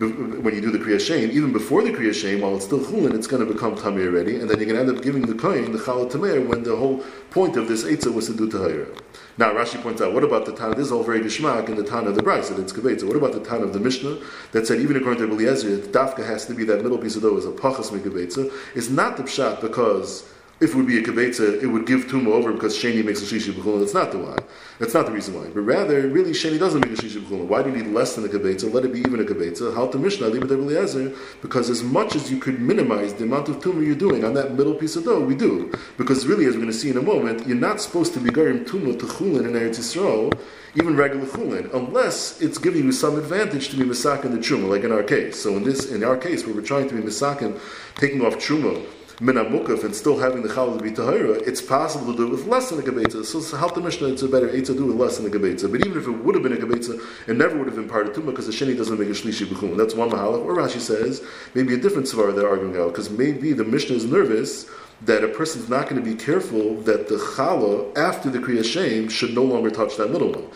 when 0.00 0.54
you 0.54 0.60
do 0.60 0.70
the 0.70 0.78
Kriya 0.78 0.98
Shem, 0.98 1.30
even 1.30 1.52
before 1.52 1.82
the 1.82 1.90
Kriya 1.90 2.14
Shem, 2.14 2.40
while 2.40 2.56
it's 2.56 2.64
still 2.64 2.80
Chulin, 2.80 3.14
it's 3.14 3.26
going 3.26 3.46
to 3.46 3.52
become 3.52 3.76
Tamir 3.76 4.06
already, 4.06 4.36
and 4.36 4.48
then 4.48 4.58
you're 4.58 4.66
going 4.66 4.86
to 4.86 4.92
end 4.92 4.96
up 4.96 5.04
giving 5.04 5.22
the 5.22 5.34
Kohen 5.34 5.72
the 5.72 5.78
Chala 5.78 6.10
Tamir 6.10 6.46
when 6.46 6.62
the 6.62 6.74
whole 6.74 7.04
point 7.30 7.56
of 7.56 7.68
this 7.68 7.84
Eitzah 7.84 8.12
was 8.12 8.26
to 8.26 8.34
do 8.34 8.48
Tahira. 8.48 8.98
Now, 9.36 9.52
Rashi 9.52 9.80
points 9.82 10.00
out, 10.00 10.14
what 10.14 10.24
about 10.24 10.46
the 10.46 10.52
Tan? 10.52 10.70
This 10.70 10.86
is 10.86 10.92
all 10.92 11.02
very 11.02 11.20
Gishmak 11.20 11.68
in 11.68 11.76
the 11.76 11.84
Tan 11.84 12.06
of 12.06 12.14
the 12.14 12.22
Bryce, 12.22 12.50
it's 12.50 12.72
Kavet. 12.72 13.00
So, 13.00 13.06
what 13.06 13.16
about 13.16 13.32
the 13.32 13.40
Tan 13.40 13.62
of 13.62 13.72
the 13.72 13.80
Mishnah 13.80 14.18
that 14.52 14.66
said, 14.66 14.80
even 14.80 14.96
according 14.96 15.26
to 15.26 15.32
Eliezer, 15.32 15.78
Dafka 15.78 16.24
has 16.26 16.46
to 16.46 16.54
be 16.54 16.64
that 16.64 16.82
middle 16.82 16.98
piece 16.98 17.16
of 17.16 17.22
dough 17.22 17.36
is 17.36 17.44
a 17.44 17.50
Pachas 17.50 17.90
Mekavetza? 17.90 18.50
It's 18.74 18.88
not 18.88 19.18
the 19.18 19.24
Pshat 19.24 19.60
because 19.60 20.30
if 20.60 20.74
it 20.74 20.76
would 20.76 20.86
be 20.86 20.98
a 20.98 21.02
kibetza, 21.02 21.62
it 21.62 21.66
would 21.66 21.86
give 21.86 22.04
tuma 22.04 22.28
over 22.28 22.52
because 22.52 22.76
sheni 22.76 23.02
makes 23.02 23.22
a 23.22 23.24
shishi 23.24 23.50
b'chulin. 23.50 23.80
That's 23.80 23.94
not 23.94 24.12
the 24.12 24.18
why. 24.18 24.36
That's 24.78 24.92
not 24.92 25.06
the 25.06 25.12
reason 25.12 25.34
why. 25.34 25.48
But 25.48 25.62
rather, 25.62 26.06
really, 26.06 26.32
sheni 26.32 26.58
doesn't 26.58 26.80
make 26.80 26.98
a 26.98 27.02
shishi 27.02 27.18
b'chulin. 27.18 27.46
Why 27.46 27.62
do 27.62 27.70
you 27.70 27.76
need 27.76 27.94
less 27.94 28.14
than 28.14 28.26
a 28.26 28.28
kibetza? 28.28 28.70
Let 28.70 28.84
it 28.84 28.92
be 28.92 29.00
even 29.00 29.20
a 29.20 29.24
kibetza. 29.24 29.74
How 29.74 29.86
to 29.86 29.98
mishnah 29.98 30.28
leave 30.28 30.42
it 30.42 30.50
Eliezer 30.50 31.12
because 31.40 31.70
as 31.70 31.82
much 31.82 32.14
as 32.14 32.30
you 32.30 32.38
could 32.38 32.60
minimize 32.60 33.14
the 33.14 33.24
amount 33.24 33.48
of 33.48 33.60
tuma 33.60 33.84
you're 33.84 33.94
doing 33.94 34.22
on 34.22 34.34
that 34.34 34.52
middle 34.52 34.74
piece 34.74 34.96
of 34.96 35.04
dough, 35.04 35.20
we 35.20 35.34
do. 35.34 35.72
Because 35.96 36.26
really, 36.26 36.44
as 36.44 36.54
we're 36.54 36.60
going 36.60 36.72
to 36.72 36.78
see 36.78 36.90
in 36.90 36.98
a 36.98 37.02
moment, 37.02 37.46
you're 37.46 37.56
not 37.56 37.80
supposed 37.80 38.12
to 38.14 38.20
be 38.20 38.28
garim 38.28 38.66
tuma 38.66 38.98
to 38.98 39.06
chulin 39.06 39.46
in 39.46 39.52
Eretz 39.52 39.78
Yisrael, 39.78 40.38
even 40.74 40.94
regular 40.94 41.26
chulin, 41.26 41.72
unless 41.72 42.38
it's 42.42 42.58
giving 42.58 42.84
you 42.84 42.92
some 42.92 43.18
advantage 43.18 43.70
to 43.70 43.76
be 43.78 43.84
misakin 43.84 44.30
the 44.30 44.38
truma, 44.38 44.68
like 44.68 44.84
in 44.84 44.92
our 44.92 45.02
case. 45.02 45.40
So 45.40 45.56
in 45.56 45.64
this, 45.64 45.90
in 45.90 46.04
our 46.04 46.18
case, 46.18 46.44
where 46.44 46.54
we're 46.54 46.60
trying 46.60 46.88
to 46.90 46.94
be 46.94 47.00
misakin, 47.00 47.58
taking 47.96 48.20
off 48.20 48.34
truma 48.34 48.84
min 49.20 49.36
and 49.36 49.94
still 49.94 50.18
having 50.18 50.42
the 50.42 50.48
to 50.48 50.82
be 50.82 50.90
tahira, 50.90 51.46
it's 51.46 51.60
possible 51.60 52.12
to 52.12 52.16
do 52.16 52.26
it 52.26 52.30
with 52.30 52.46
less 52.46 52.70
than 52.70 52.78
a 52.78 52.82
gebetza. 52.82 53.24
So 53.24 53.56
help 53.56 53.74
the 53.74 53.80
Mishnah, 53.80 54.08
it's 54.08 54.22
a 54.22 54.28
better 54.28 54.48
eight 54.48 54.64
to 54.66 54.74
do 54.74 54.86
with 54.86 54.96
less 54.96 55.18
than 55.18 55.26
a 55.26 55.30
gebetza. 55.30 55.70
But 55.70 55.84
even 55.86 55.98
if 55.98 56.06
it 56.06 56.10
would 56.10 56.34
have 56.34 56.42
been 56.42 56.54
a 56.54 56.56
gebetza, 56.56 57.00
it 57.28 57.36
never 57.36 57.58
would 57.58 57.66
have 57.66 57.76
been 57.76 57.88
part 57.88 58.06
of 58.06 58.14
tumah 58.14 58.26
because 58.26 58.46
the 58.46 58.52
sheni 58.52 58.76
doesn't 58.76 58.98
make 58.98 59.08
a 59.08 59.12
shlishi 59.12 59.46
b'chum. 59.46 59.76
That's 59.76 59.94
one 59.94 60.10
mahalach. 60.10 60.44
Or 60.44 60.54
Rashi 60.56 60.80
says 60.80 61.22
maybe 61.54 61.74
a 61.74 61.78
different 61.78 62.06
svar 62.06 62.34
they're 62.34 62.48
arguing 62.48 62.76
out 62.80 62.88
because 62.88 63.10
maybe 63.10 63.52
the 63.52 63.64
Mishnah 63.64 63.96
is 63.96 64.06
nervous 64.06 64.66
that 65.02 65.22
a 65.22 65.28
person's 65.28 65.68
not 65.68 65.88
going 65.88 66.02
to 66.02 66.08
be 66.08 66.16
careful 66.16 66.76
that 66.82 67.08
the 67.08 67.16
challah 67.16 67.96
after 67.96 68.30
the 68.30 68.38
kriya 68.38 68.64
shem 68.64 69.08
should 69.08 69.34
no 69.34 69.42
longer 69.42 69.70
touch 69.70 69.96
that 69.96 70.10
little 70.10 70.32
one 70.32 70.50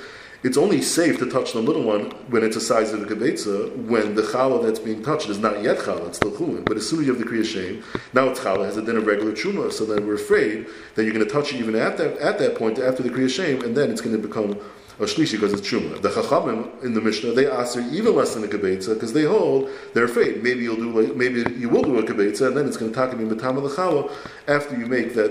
it's 0.45 0.59
only 0.59 0.83
safe 0.83 1.19
to 1.19 1.27
touch 1.31 1.55
the 1.55 1.61
little 1.61 1.83
one 1.83 2.11
when 2.29 2.45
it's 2.45 2.55
a 2.55 2.61
size 2.61 2.93
of 2.93 3.03
a 3.03 3.07
kibetza, 3.07 3.75
when 3.87 4.15
the 4.15 4.21
challah 4.21 4.63
that's 4.63 4.79
being 4.79 5.03
touched 5.03 5.31
is 5.31 5.39
not 5.39 5.63
yet 5.63 5.79
challah, 5.79 6.07
it's 6.09 6.19
still 6.19 6.33
chulin. 6.33 6.63
But 6.67 6.77
as 6.77 6.87
soon 6.87 7.01
as 7.01 7.07
you 7.07 7.15
have 7.15 7.25
the 7.25 7.29
kriya 7.29 7.47
shem, 7.47 7.83
now 8.13 8.29
it's 8.29 8.41
challah, 8.41 8.67
has 8.67 8.77
a 8.77 8.83
din 8.83 8.99
of 8.99 9.07
regular 9.07 9.33
truma, 9.33 9.73
so 9.73 9.87
then 9.87 10.07
we're 10.07 10.17
afraid 10.17 10.67
that 10.97 11.05
you're 11.05 11.15
going 11.15 11.27
to 11.27 11.33
touch 11.33 11.55
it 11.55 11.57
even 11.57 11.75
at 11.75 11.97
that, 11.97 12.19
at 12.19 12.39
that 12.41 12.57
point 12.57 12.79
after 12.79 13.03
the 13.03 13.09
kriya 13.09 13.31
shem, 13.31 13.63
and 13.63 13.75
then 13.75 13.91
it's 13.91 14.03
going 14.03 14.15
to 14.15 14.21
become 14.21 14.61
a 15.01 15.05
shlishi 15.05 15.33
because 15.33 15.55
it's 15.55 15.67
truma. 15.67 16.01
The 16.03 16.11
chachamim 16.11 16.85
in 16.85 16.93
the 16.93 17.01
Mishnah 17.01 17.33
they 17.33 17.51
ask 17.51 17.79
even 17.79 18.15
less 18.15 18.35
than 18.35 18.45
a 18.45 18.47
kibetza 18.47 18.95
because 18.95 19.15
they 19.15 19.25
hold 19.25 19.69
they're 19.93 20.05
afraid 20.05 20.41
maybe 20.43 20.63
you'll 20.63 20.77
do 20.77 20.93
like, 20.93 21.17
maybe 21.17 21.45
you 21.59 21.69
will 21.69 21.83
do 21.83 21.99
a 21.99 22.03
kibetza 22.05 22.47
and 22.47 22.57
then 22.57 22.69
it's 22.69 22.77
going 22.77 22.93
to 22.93 23.03
about 23.03 23.19
matam 23.19 23.57
the 23.57 23.69
challah 23.71 24.09
after 24.47 24.79
you 24.79 24.87
make 24.87 25.15
that 25.15 25.31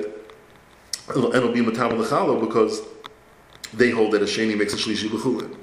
and 1.16 1.34
it'll 1.34 1.54
be 1.54 1.62
matam 1.62 1.98
the 1.98 2.04
challah 2.04 2.42
because 2.42 2.82
they 3.76 3.90
hold 3.90 4.14
that 4.14 4.22
a 4.22 4.26
sheni 4.26 4.58
makes 4.58 4.74
a 4.74 4.78
shlishi 4.78 5.10
b'chulin. 5.10 5.56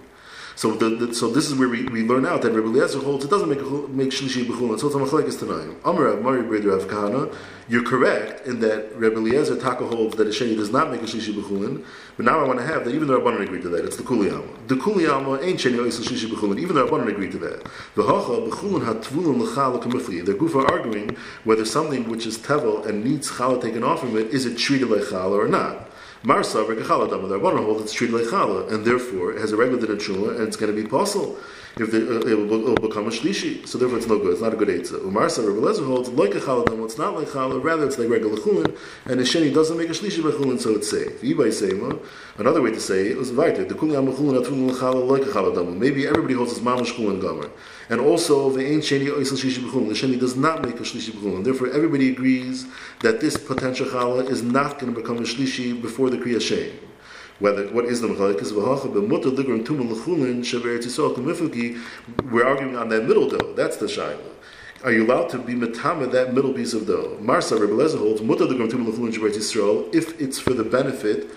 So 0.56 0.72
the, 0.72 0.90
the, 0.90 1.14
so 1.14 1.30
this 1.30 1.46
is 1.46 1.54
where 1.54 1.70
we, 1.70 1.84
we 1.84 2.02
learn 2.02 2.26
out 2.26 2.42
that 2.42 2.52
Rebbe 2.52 2.68
Eliezer 2.68 2.98
holds 2.98 3.24
it 3.24 3.30
doesn't 3.30 3.48
make 3.48 3.62
make 3.88 4.10
shlishi 4.10 4.44
b'chulin. 4.44 4.78
So 4.78 4.88
it's 4.88 4.96
a 4.96 4.98
machlekes 4.98 5.38
tonight. 5.38 5.74
Amar 5.86 6.16
Mari 6.20 6.42
Breder 6.42 6.76
Rav 6.76 6.86
Kahana. 6.86 7.34
You're 7.66 7.84
correct 7.84 8.46
in 8.46 8.60
that 8.60 8.94
Rebbe 8.96 9.16
Eliezer 9.16 9.56
Taka 9.56 9.86
holds 9.86 10.16
that 10.16 10.26
a 10.26 10.30
sheni 10.30 10.56
does 10.56 10.70
not 10.70 10.90
make 10.90 11.00
a 11.00 11.04
shlishi 11.04 11.32
b'chulin. 11.32 11.82
But 12.18 12.26
now 12.26 12.40
I 12.40 12.46
want 12.46 12.58
to 12.58 12.66
have 12.66 12.84
that 12.84 12.94
even 12.94 13.08
the 13.08 13.18
Rabbanon 13.18 13.42
agreed 13.42 13.62
to 13.62 13.70
that. 13.70 13.86
It's 13.86 13.96
the 13.96 14.02
Kuliyama. 14.02 14.66
The 14.66 14.74
Kuliyama 14.74 15.42
ain't 15.42 15.60
sheni 15.60 15.78
oisel 15.78 16.04
shlishi 16.04 16.28
b'chulin. 16.28 16.58
Even 16.58 16.76
the 16.76 16.86
Rabbanon 16.86 17.08
agreed 17.08 17.32
to 17.32 17.38
that. 17.38 17.66
The 17.94 18.02
hacha 18.02 18.32
b'chulin 18.32 18.84
hatvulin 18.84 19.40
l'chal 19.40 19.76
l'kamifli. 19.76 20.26
The 20.26 20.34
Gufa 20.34 20.68
arguing 20.68 21.16
whether 21.44 21.64
something 21.64 22.06
which 22.06 22.26
is 22.26 22.36
tevel 22.36 22.84
and 22.84 23.02
needs 23.02 23.30
chala 23.30 23.62
taken 23.62 23.82
off 23.82 24.00
from 24.00 24.18
it 24.18 24.26
is 24.26 24.44
it 24.44 24.58
treated 24.58 24.90
like 24.90 25.04
chala 25.04 25.38
or 25.42 25.48
not. 25.48 25.89
Marsa 26.22 26.58
v'gachala 26.58 27.08
dama. 27.08 27.28
The 27.28 27.38
Rabbanon 27.38 27.64
holds 27.64 27.82
it's 27.82 27.92
treated 27.92 28.14
like 28.14 28.26
chala, 28.26 28.70
and 28.72 28.84
therefore 28.84 29.32
it 29.32 29.40
has 29.40 29.52
a 29.52 29.56
regular 29.56 29.80
din 29.80 29.90
and 29.90 30.40
it's 30.42 30.56
going 30.56 30.74
to 30.74 30.82
be 30.82 30.86
possible 30.86 31.38
if 31.78 31.90
the, 31.92 31.98
uh, 31.98 32.20
it, 32.20 32.34
will, 32.36 32.52
it, 32.52 32.80
will, 32.80 32.88
become 32.88 33.06
a 33.06 33.10
shlishi. 33.10 33.66
So 33.66 33.78
therefore, 33.78 33.98
it's 33.98 34.06
no 34.06 34.18
good. 34.18 34.32
It's 34.32 34.42
not 34.42 34.52
a 34.52 34.56
good 34.56 34.68
eitzah. 34.68 35.04
Umar 35.04 35.28
sa 35.28 35.42
Rebbe 35.42 35.60
Lezer 35.60 35.86
holds 35.86 36.08
like 36.10 36.34
a 36.34 36.40
challah 36.40 36.66
dama. 36.66 36.84
It's 36.84 36.98
not 36.98 37.14
like 37.14 37.28
challah. 37.28 37.62
Rather, 37.62 37.86
it's 37.86 37.98
like 37.98 38.08
regular 38.08 38.36
chulin, 38.36 38.76
and 39.06 39.20
the 39.20 39.24
sheni 39.24 39.54
doesn't 39.54 39.78
make 39.78 39.88
a 39.88 39.92
shlishi 39.92 40.22
by 40.22 40.30
chulin, 40.30 40.60
so 40.60 40.70
it's 40.70 40.90
safe. 40.90 41.20
Yibay 41.20 41.48
seima. 41.48 42.04
Another 42.38 42.60
way 42.60 42.70
to 42.70 42.80
say 42.80 43.08
it 43.08 43.16
was 43.16 43.30
invited. 43.30 43.68
The 43.68 43.74
kuli 43.74 43.94
amachulin 43.94 44.42
atrulin 44.42 44.70
challah 44.70 45.08
like 45.08 45.22
a 45.22 45.30
challah 45.30 45.54
dama. 45.54 45.70
Maybe 45.70 46.06
everybody 46.06 46.34
holds 46.34 46.52
his 46.52 46.60
mamash 46.60 46.92
chulin 46.92 47.20
gomer. 47.20 47.50
And 47.88 48.00
also, 48.00 48.50
the 48.50 48.64
ain't 48.66 48.82
sheni 48.82 49.06
oisel 49.06 49.38
shlishi 49.38 49.58
b'chulin. 49.64 49.88
The 49.88 49.94
sheni 49.94 50.18
does 50.18 50.36
not 50.36 50.64
make 50.64 50.74
a 50.74 50.82
shlishi 50.82 51.12
b'chulin. 51.12 51.44
Therefore, 51.44 51.68
everybody 51.68 52.10
agrees 52.10 52.66
that 53.00 53.20
this 53.20 53.36
potential 53.36 53.86
challah 53.86 54.28
is 54.28 54.42
not 54.42 54.78
going 54.78 54.92
to 54.92 55.00
become 55.00 55.18
a 55.18 55.22
shlishi 55.22 55.80
before 55.80 56.10
the 56.10 56.16
kriya 56.16 56.40
shem 56.40 56.89
whether 57.40 57.66
what 57.68 57.86
is 57.86 58.00
the 58.00 58.08
machlekes 58.08 58.52
v'hacha 58.52 58.92
b'mutar 58.92 59.34
ligron 59.34 59.64
tuma 59.64 59.90
l'chulin 59.90 60.40
shever 60.40 60.78
tzisol 60.78 61.16
k'mifuki. 61.16 61.80
We're 62.30 62.46
arguing 62.46 62.76
on 62.76 62.88
that 62.90 63.04
middle 63.04 63.28
dough. 63.28 63.54
That's 63.54 63.78
the 63.78 63.86
shaila. 63.86 64.18
Are 64.84 64.92
you 64.92 65.04
allowed 65.04 65.28
to 65.30 65.38
be 65.38 65.54
metama 65.54 66.10
that 66.12 66.32
middle 66.32 66.52
piece 66.52 66.74
of 66.74 66.86
dough? 66.86 67.18
Marsa 67.20 67.56
Rebbe 67.56 67.72
Lezer 67.72 67.98
holds 67.98 68.20
mutar 68.20 68.46
ligron 68.46 68.70
tuma 68.70 68.88
l'chulin 68.88 69.12
shever 69.12 69.30
tzisol 69.30 69.94
if 69.94 70.20
it's 70.20 70.38
for 70.38 70.52
the 70.52 70.64
benefit 70.64 71.30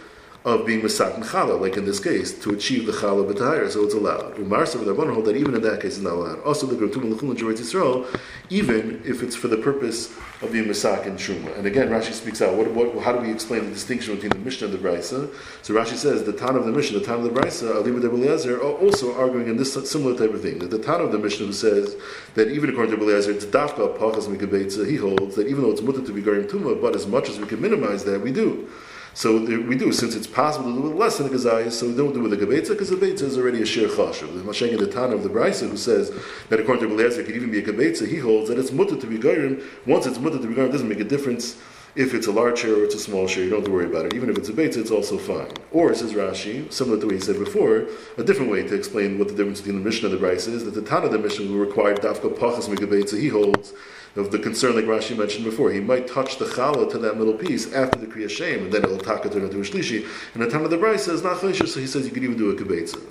of 0.45 0.65
being 0.65 0.81
Masak 0.81 1.15
and 1.15 1.23
Chala, 1.23 1.59
like 1.59 1.77
in 1.77 1.85
this 1.85 2.01
case, 2.01 2.37
to 2.39 2.51
achieve 2.51 2.85
the 2.85 2.91
Chala 2.91 3.31
B'Tahir, 3.31 3.69
so 3.71 3.83
it's 3.85 3.93
allowed. 3.93 4.35
Umarsa 4.35 4.77
with 4.77 4.89
Rabban 4.89 5.13
hold 5.13 5.25
that 5.25 5.37
even 5.37 5.55
in 5.55 5.61
that 5.61 5.81
case 5.81 5.95
it's 5.95 6.03
not 6.03 6.13
allowed. 6.13 6.41
Also, 6.41 6.67
the 6.67 6.75
Gertum 6.75 7.03
and 7.03 7.15
Lechulun 7.15 7.37
Jeretz 7.37 7.59
Yisrael, 7.59 8.19
even 8.49 9.01
if 9.05 9.23
it's 9.23 9.37
for 9.37 9.47
the 9.47 9.55
purpose 9.55 10.13
of 10.41 10.51
being 10.51 10.65
Masak 10.65 11.05
and 11.05 11.17
Truma. 11.17 11.57
And 11.57 11.65
again, 11.65 11.87
Rashi 11.87 12.11
speaks 12.11 12.41
out, 12.41 12.55
what, 12.55 12.69
what, 12.71 13.01
how 13.01 13.13
do 13.13 13.19
we 13.19 13.31
explain 13.31 13.63
the 13.63 13.71
distinction 13.71 14.15
between 14.15 14.31
the 14.31 14.39
Mishnah 14.39 14.67
and 14.67 14.77
the 14.77 14.85
Brisa? 14.85 15.33
So 15.61 15.73
Rashi 15.73 15.95
says, 15.95 16.23
the 16.23 16.33
Tan 16.33 16.57
of 16.57 16.65
the 16.65 16.73
Mishnah, 16.73 16.99
the 16.99 17.05
Tan 17.05 17.19
of 17.19 17.23
the 17.23 17.29
Brisa, 17.29 17.75
Ali 17.75 17.91
with 17.91 18.03
Eliezer, 18.03 18.57
are 18.57 18.73
also 18.73 19.17
arguing 19.17 19.47
in 19.47 19.55
this 19.55 19.73
similar 19.89 20.17
type 20.17 20.35
of 20.35 20.41
thing. 20.41 20.59
That 20.59 20.71
the 20.71 20.79
Tan 20.79 20.99
of 20.99 21.13
the 21.13 21.19
Mishnah 21.19 21.45
who 21.45 21.53
says 21.53 21.95
that 22.35 22.49
even 22.49 22.69
according 22.69 22.97
to 22.97 23.01
Eliezer, 23.01 23.31
it's 23.31 23.45
Dafka 23.45 23.97
Pachas 23.97 24.27
Mikabetza, 24.27 24.89
he 24.89 24.97
holds 24.97 25.35
that 25.35 25.47
even 25.47 25.63
though 25.63 25.71
it's 25.71 25.81
mutter 25.81 26.01
to 26.01 26.11
be 26.11 26.21
Garim 26.21 26.49
Tuma, 26.49 26.81
but 26.81 26.97
as 26.97 27.07
much 27.07 27.29
as 27.29 27.39
we 27.39 27.47
can 27.47 27.61
minimize 27.61 28.03
that, 28.03 28.19
we 28.19 28.33
do. 28.33 28.67
So 29.15 29.39
we 29.39 29.75
do, 29.75 29.91
since 29.91 30.15
it's 30.15 30.25
possible 30.25 30.73
to 30.73 30.81
do 30.81 30.89
with 30.89 30.97
less 30.97 31.19
than 31.19 31.27
a 31.27 31.29
gazayas, 31.29 31.73
so 31.73 31.87
we 31.87 31.95
don't 31.95 32.13
do 32.13 32.21
with 32.21 32.33
a 32.33 32.37
gebetza, 32.37 32.69
because 32.69 32.89
a 32.89 32.95
gebetza 32.95 33.21
is 33.21 33.37
already 33.37 33.61
a 33.61 33.65
shir 33.65 33.87
chashav. 33.87 34.33
The 34.33 34.41
Masheng 34.41 34.77
the 34.77 34.87
Tana 34.87 35.15
of 35.15 35.21
the 35.21 35.29
Brisa, 35.29 35.69
who 35.69 35.77
says 35.77 36.11
that 36.49 36.59
according 36.59 36.89
to 36.89 36.95
Beliezer, 36.95 37.19
it 37.19 37.27
could 37.27 37.35
even 37.35 37.51
be 37.51 37.59
a 37.59 37.63
gebetza, 37.63 38.07
he 38.07 38.17
holds 38.17 38.49
that 38.49 38.57
it's 38.57 38.71
mutter 38.71 38.95
to 38.95 39.05
be 39.05 39.19
gairim. 39.19 39.63
Once 39.85 40.07
it's 40.07 40.17
mutter 40.17 40.39
to 40.39 40.47
be 40.47 40.55
gairim, 40.55 40.69
it 40.69 40.71
doesn't 40.71 40.89
make 40.89 40.99
a 40.99 41.03
difference 41.03 41.57
if 41.95 42.13
it's 42.13 42.27
a 42.27 42.31
large 42.31 42.59
share 42.59 42.73
or 42.73 42.83
it's 42.83 42.95
a 42.95 42.99
small 42.99 43.27
share, 43.27 43.43
you 43.43 43.49
don't 43.51 43.59
have 43.59 43.67
to 43.67 43.71
worry 43.71 43.85
about 43.85 44.05
it. 44.05 44.15
Even 44.15 44.29
if 44.29 44.37
it's 44.37 44.49
a 44.49 44.53
beta, 44.53 44.79
it's 44.79 44.89
also 44.89 45.17
fine. 45.17 45.51
Or, 45.71 45.93
says 45.93 46.13
Rashi, 46.13 46.71
similar 46.73 46.99
to 46.99 47.05
what 47.05 47.15
he 47.15 47.21
said 47.21 47.37
before, 47.37 47.85
a 48.17 48.23
different 48.23 48.51
way 48.51 48.67
to 48.67 48.73
explain 48.73 49.19
what 49.19 49.27
the 49.27 49.35
difference 49.35 49.61
between 49.61 49.79
the 49.79 49.85
Mishnah 49.85 50.09
and 50.09 50.17
the 50.17 50.25
Brisa 50.25 50.47
is, 50.49 50.65
that 50.65 50.73
the 50.73 50.81
Tana 50.81 51.05
of 51.05 51.11
the 51.11 51.19
Mishnah 51.19 51.45
will 51.45 51.59
require 51.59 51.95
dafka 51.95 52.35
pachas 52.35 52.67
megabetza, 52.67 53.19
he 53.19 53.27
holds 53.27 53.73
of 54.15 54.31
the 54.31 54.39
concern 54.39 54.75
like 54.75 54.85
Rashi 54.85 55.17
mentioned 55.17 55.43
before. 55.43 55.71
He 55.71 55.79
might 55.79 56.07
touch 56.07 56.37
the 56.37 56.45
challah 56.45 56.89
to 56.91 56.97
that 56.99 57.17
middle 57.17 57.33
piece 57.33 57.71
after 57.73 57.99
the 57.99 58.07
Kriya 58.07 58.29
Shem, 58.29 58.65
and 58.65 58.71
then 58.71 58.83
it'll 58.83 58.97
taka 58.97 59.29
turn 59.29 59.43
into 59.43 59.57
a 59.57 59.61
shlishi. 59.61 60.07
And 60.33 60.43
the 60.43 60.49
time 60.49 60.63
of 60.63 60.71
the 60.71 60.77
Brisa 60.77 60.99
says, 60.99 61.23
not 61.23 61.37
chaysha, 61.37 61.67
so 61.67 61.79
he 61.79 61.87
says 61.87 62.05
you 62.05 62.11
could 62.11 62.23
even 62.23 62.37
do 62.37 62.51
a 62.51 62.55
kibetza. 62.55 63.01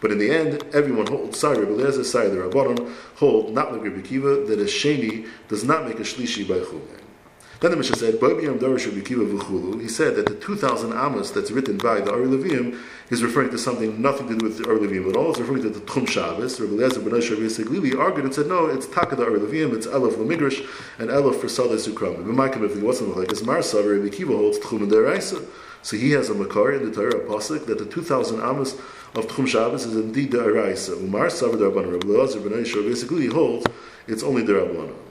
But 0.00 0.12
in 0.12 0.18
the 0.18 0.30
end, 0.30 0.62
everyone 0.74 1.06
holds, 1.06 1.38
sorry, 1.38 1.58
Rabbi 1.58 1.72
Eliezer, 1.72 2.04
sorry, 2.04 2.28
the 2.28 2.36
Rabbanon, 2.36 2.92
hold, 3.16 3.54
not 3.54 3.72
like 3.72 3.82
Rabbi 3.82 4.02
Kiva, 4.02 4.44
that 4.46 4.60
a 4.60 4.64
sheni 4.64 5.26
does 5.48 5.64
not 5.64 5.86
make 5.86 5.98
a 5.98 6.02
shlishi 6.02 6.46
by 6.46 6.56
chumeh. 6.56 7.05
Then 7.60 7.70
the 7.70 7.76
Mishnah 7.78 7.96
said, 7.96 8.14
He 9.80 9.88
said 9.88 10.16
that 10.16 10.26
the 10.26 10.34
2,000 10.34 10.92
Amos 10.92 11.30
that's 11.30 11.50
written 11.50 11.78
by 11.78 12.02
the 12.02 12.12
Ari 12.12 12.76
is 13.08 13.22
referring 13.22 13.50
to 13.50 13.56
something 13.58 14.02
nothing 14.02 14.28
to 14.28 14.36
do 14.36 14.44
with 14.44 14.58
the 14.58 14.68
Ari 14.68 15.08
at 15.08 15.16
all. 15.16 15.30
It's 15.30 15.38
referring 15.38 15.62
to 15.62 15.70
the 15.70 15.80
Tchum 15.80 16.06
Shabbos. 16.06 16.60
Rabbi 16.60 16.74
Eliezer 16.74 17.00
ben 17.00 17.16
Asher 17.16 17.36
Seglili 17.36 17.98
argued 17.98 18.26
and 18.26 18.34
said, 18.34 18.46
no, 18.46 18.66
it's 18.66 18.86
Taka 18.86 19.16
the 19.16 19.24
Ari 19.24 19.40
it's 19.40 19.86
Elef 19.86 20.16
Lamigrish, 20.16 20.68
and 20.98 21.08
Elef 21.08 21.40
for 21.40 21.46
Sadeh 21.46 21.78
Sukram. 21.78 22.22
B'maikim, 22.24 22.62
if 22.62 22.74
he 22.74 22.82
wasn't 22.82 23.16
like 23.16 23.28
this, 23.28 23.42
Mar 23.42 23.60
Savar, 23.60 23.98
Rabbi 23.98 24.14
Kiva 24.14 24.36
holds 24.36 24.58
Tchum 24.58 24.82
and 24.82 24.92
Deraisa. 24.92 25.42
So 25.80 25.96
he 25.96 26.10
has 26.10 26.28
a 26.28 26.34
Makar 26.34 26.72
in 26.72 26.84
the 26.84 26.94
Torah, 26.94 27.16
a 27.16 27.20
Pasuk, 27.26 27.64
that 27.66 27.78
the 27.78 27.86
2,000 27.86 28.38
Amos 28.40 28.74
of 29.14 29.28
Tchum 29.28 29.48
Shabbos 29.48 29.86
is 29.86 29.96
indeed 29.96 30.30
the 30.30 30.38
Araisa. 30.38 31.00
Umar 31.00 31.28
Savar, 31.28 31.54
Rabban, 31.54 31.90
Rabbi 31.90 32.06
Eliezer 32.06 32.40
ben 32.40 32.62
basically 32.86 33.28
holds 33.28 33.64
it's 34.06 34.22
only 34.22 34.42
the 34.42 34.52
Rabbanon. 34.52 35.05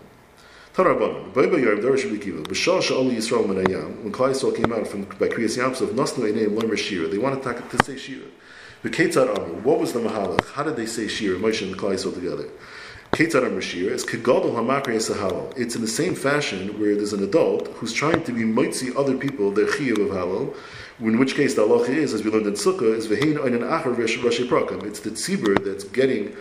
Tanarbanan, 0.75 1.31
Baiba 1.31 1.57
Yarb 1.57 1.81
Darash 1.81 2.03
Bikiva, 2.03 2.43
Bashal 2.43 2.81
Sha'ali 2.81 3.15
Yisrael 3.15 3.45
Menayam, 3.45 4.03
when 4.03 4.11
Klai 4.11 4.31
Yisrael 4.31 4.53
came 4.53 4.73
out 4.73 4.85
from 4.85 5.03
by 5.03 5.29
Kriyas 5.29 5.57
Yamsov, 5.57 5.88
Nasnu 5.91 6.29
Einayim 6.29 6.57
Lemer 6.57 6.77
Shira, 6.77 7.07
they 7.07 7.17
wanted 7.17 7.41
to, 7.43 7.83
say 7.85 7.95
Shira. 7.95 8.25
The 8.83 8.89
Ketzad 8.89 9.33
Amr, 9.33 9.61
what 9.61 9.79
was 9.79 9.93
the 9.93 10.01
Mahalach? 10.01 10.43
How 10.51 10.63
did 10.63 10.75
they 10.75 10.85
say 10.85 11.07
Shira, 11.07 11.39
Moshe 11.39 11.61
and 11.61 11.77
Klai 11.77 11.93
Yisrael 11.93 12.13
together? 12.13 12.49
Ketzad 13.13 13.45
Amr 13.45 13.61
Shira 13.61 13.93
is 13.93 14.05
Kegadol 14.05 14.53
Hamakri 14.53 14.97
Sahalo. 14.97 15.57
It's 15.57 15.75
in 15.75 15.81
the 15.81 15.88
same 15.88 16.13
fashion 16.13 16.77
where 16.77 16.93
there's 16.93 17.13
an 17.13 17.23
adult 17.23 17.69
who's 17.75 17.93
trying 17.93 18.25
to 18.25 18.33
be 18.33 18.43
mitzi 18.43 18.91
other 18.97 19.15
people 19.15 19.51
their 19.51 19.67
chiyuv 19.67 20.01
of 20.01 20.09
halal, 20.09 20.53
in 20.99 21.17
which 21.17 21.35
case 21.35 21.53
the 21.53 21.61
halacha 21.61 21.88
is, 21.88 22.13
as 22.13 22.25
we 22.25 22.31
learned 22.31 22.47
in 22.47 22.53
Sukkah, 22.55 22.93
is 22.93 23.07
Vehein 23.07 23.41
Einen 23.41 23.61
Achar 23.61 23.95
Rashi 23.95 24.45
Prakam. 24.45 24.83
It's 24.83 24.99
the 24.99 25.11
tzibur 25.11 25.63
that's 25.63 25.85
getting 25.85 26.35